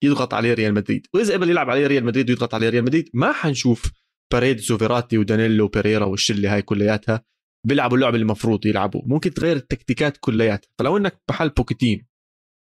[0.04, 3.32] يضغط عليه ريال مدريد؟ وإذا قبل يلعب عليه ريال مدريد ويضغط عليه ريال مدريد ما
[3.32, 3.92] حنشوف
[4.34, 7.26] باريديس وفيراتي ودانيلو وبيريرا والشلة هاي كلياتها
[7.68, 9.02] بيلعبوا اللعب اللي المفروض يلعبوا.
[9.06, 10.70] ممكن تغير التكتيكات كلياتها.
[10.80, 12.08] فلو انك محل بوكيتينو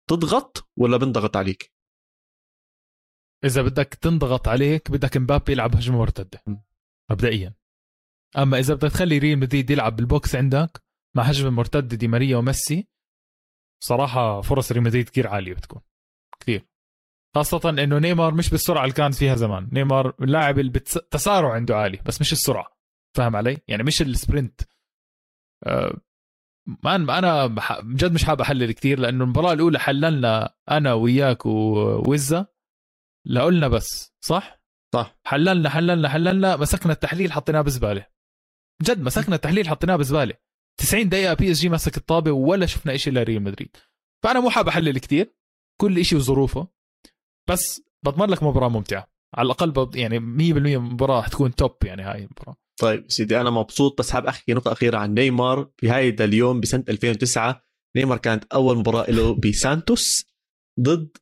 [0.09, 1.73] تضغط ولا بنضغط عليك؟
[3.45, 6.43] إذا بدك تنضغط عليك بدك مبابي يلعب هجمة مرتدة.
[7.11, 7.53] مبدئيا
[8.37, 10.83] أما إذا بدك تخلي ريال مدريد يلعب بال box عندك
[11.15, 12.87] مع هجمة مرتدة دي ماريا وميسي
[13.83, 15.81] صراحة فرص ريال مدريد كثير عالية بتكون
[16.39, 16.67] كثير
[17.35, 20.37] خاصة إنه نيمار مش بالسرعة اللي كان فيها زمان، نيمار اللي
[20.75, 22.77] التسارع عنده عالي بس مش السرعة،
[23.17, 24.61] فاهم علي؟ يعني مش ال sprint.
[25.63, 26.01] أه
[26.85, 27.45] أنا
[27.81, 32.47] بجد مش حابب أحلل كثير لأنه المباراة الأولى حللنا أنا وياك ووزة
[33.25, 38.05] لقلنا بس صح؟ صح حللنا حللنا حللنا مسكنا التحليل حطيناه بزبالة.
[38.81, 40.33] جد مسكنا التحليل حطيناه بزبالة.
[40.81, 43.77] 90 دقيقة PSG مسك الطابة ولا شفنا شيء لريال مدريد.
[44.23, 45.35] فأنا مو حابب أحلل كثير
[45.81, 46.67] كل شيء وظروفه
[47.49, 49.95] بس بضمن لك مباراة ممتعة على الأقل بض...
[49.95, 50.21] يعني 100%
[50.77, 54.97] مباراة حتكون top يعني هاي المباراة طيب سيدي أنا مبسوط بس حاب أحكي نقطة أخيرة
[54.97, 57.61] عن نيمار في هاي اليوم بسنة 2009
[57.95, 60.25] نيمار كانت أول مباراة له بسانتوس
[60.79, 61.17] ضد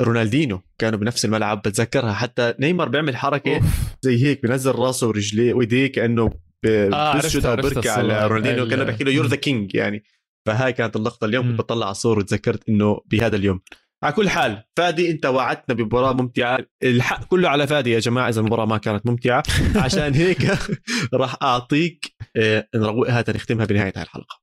[0.00, 2.12] رونالدينو كانوا بنفس الملعب بتذكرها.
[2.12, 3.64] حتى نيمار بيعمل حركة أوف.
[4.02, 6.30] زي هيك بنزل راسه ورجليه وايديه كانه
[6.64, 10.04] بيسجد أو بيركع على رونالدينو كانه بيحكي له you're the king يعني.
[10.46, 11.24] فهاي كانت اللقطة.
[11.24, 13.60] اليوم كنت بطلع على الصور وتذكرت إنه بهذا اليوم.
[14.04, 16.58] على كل حال فادي أنت وعدتنا بمباراة ممتعة.
[16.82, 19.42] الحق كله على فادي يا جماعة إذا المباراة ما كانت ممتعة.
[19.84, 20.38] عشان هيك
[21.14, 24.40] راح أعطيك آه، نروقها تنختمها بنهاية هاي الحلقة.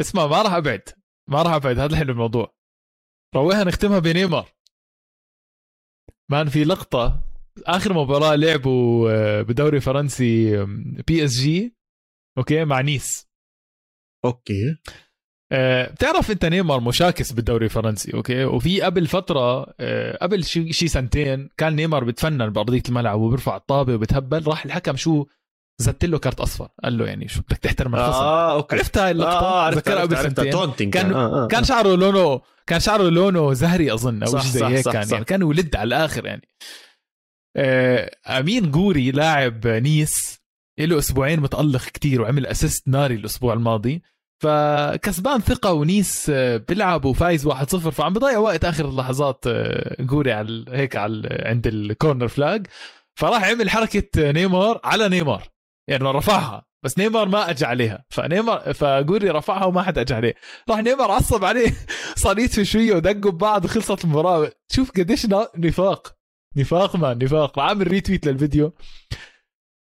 [0.00, 0.82] اسمع ما راح أبعد.
[1.30, 1.78] ما راح أبعد.
[1.78, 2.55] هذا حلو الموضوع.
[3.36, 4.48] روقها نختمها بنيمار؟
[6.30, 7.22] man في لقطة.
[7.66, 10.64] آخر مباراة لعبوا آه، بدوري فرنسي
[11.06, 11.76] PSG
[12.38, 13.28] أوكي مع نيس.
[14.24, 14.76] okay.
[15.52, 20.88] أه بتعرف أنت نيمار مشاكس بالدوري الفرنسي okay؟ وفي قبل فترة أه قبل شي, شي
[20.88, 25.26] سنتين كان نيمار بتفنن بأرضية الملعب وبيرفع الطابة وبتهبل راح الحكم شو
[25.78, 26.68] زت له كارت أصفر.
[26.84, 28.76] قال له يعني شو بدك تحترم الخصم؟ آه okay.
[28.76, 31.46] عرفت هاي اللقطة؟ آه ذكرها قبل سنتين كان آه آه.
[31.46, 35.12] كان شعره لونه كان شعره لونه زهري أظن أو شيء زي هيك صح كان صح.
[35.12, 36.48] يعني كان ولد على الآخر يعني.
[37.56, 40.40] آه أمين جوري لاعب نيس
[40.78, 44.02] له أسبوعين متألق كتير وعمل assist ناري الأسبوع الماضي.
[44.42, 50.64] فكسبان ثقة ونيس آه، بيلعب وفايز 1-0 فعم بضيع وقت آخر اللحظات آه، جوري على
[50.68, 52.66] هيك على عند ال corner flag
[53.14, 55.48] فراح عمل حركة نيمار على نيمار.
[55.88, 56.66] يعني رفعها.
[56.82, 58.04] بس نيمار ما أجى عليها.
[58.10, 60.34] فنيمار فجوري رفعها وما حدا أجى عليه.
[60.70, 61.72] راح نيمار عصب عليه.
[62.16, 64.50] صار يدفش وية ودقوا ببعض وخلصت المباراة.
[64.72, 65.26] شوف قديش
[65.56, 66.16] نفاق.
[66.56, 67.58] نفاق ما نفاق.
[67.58, 68.72] عامل retweet للفيديو.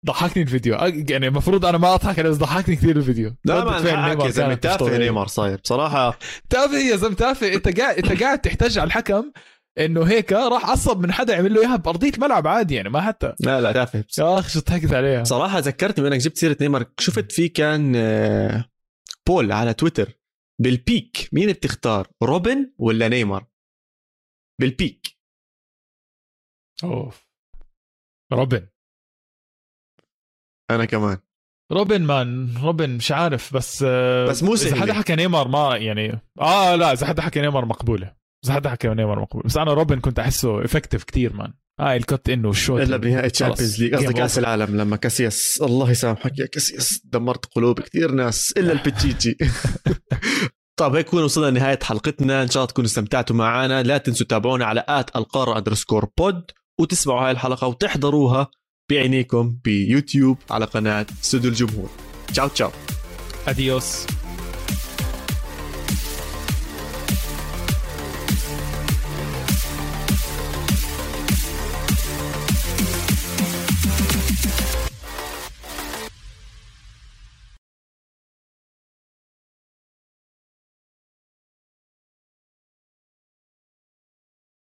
[0.06, 0.74] ضحكني الفيديو.
[1.10, 3.34] يعني المفروض أنا ما أضحك بس ضحكني كثير الفيديو.
[3.44, 4.54] لا ما يا زلمة.
[4.54, 5.60] تافه نيمار صاير.
[5.64, 6.18] بصراحة
[6.50, 7.54] تافه يا زلمة تافه.
[7.54, 9.32] أنت قاعد أنت قاعد تحتج على الحكم.
[9.78, 13.34] إنه هيك راح عصب من حدا يعمل له إياها بأرضية الملعب عادي يعني ما حتى.
[13.40, 16.86] لا لا تافه يا أخي شو ضحكت عليها؟ صراحة ذكرتني انك جبت سيرة نيمار.
[17.00, 18.64] شفت في كان آه،
[19.26, 20.12] poll على تويتر
[20.60, 21.28] بال peak.
[21.32, 23.46] مين بتختار؟ روبن ولا نيمار؟
[24.60, 25.06] بال peak.
[26.84, 27.26] أوف.
[28.32, 28.66] روبن.
[30.70, 31.18] أنا كمان.
[31.72, 33.82] روبن man روبن مش عارف بس
[34.28, 38.16] بس مو إذا حدا حكى نيمار ما يعني آه لا إذا حدا حكى نيمار مقبولة.
[38.46, 39.42] اذا حدا حكى نيمار مقبول.
[39.42, 42.80] بس أنا روبن كنت أحسه effective كتير man هاي آه ال cut إنه ال shoot
[42.80, 47.80] إلا بنهائي Champions League قصدي كأس العالم لما كاسياس الله يسامحك يا كاسياس دمرت قلوب
[47.80, 49.36] كثير ناس إلا البيتشيتشي
[50.78, 52.42] طيب هيك كنا وصلنا لنهاية حلقتنا.
[52.42, 53.82] إن شاء الله تكونوا استمتعتوا معنا.
[53.82, 58.50] لا تنسوا تتابعونا على at القاره underscore pod وتسمعوا هاي الحلقة وتحضروها
[58.90, 61.90] بعينيكم بيوتيوب على قناة استوديو الجمهور.
[62.28, 62.70] ciao ciao.
[63.48, 64.06] adiós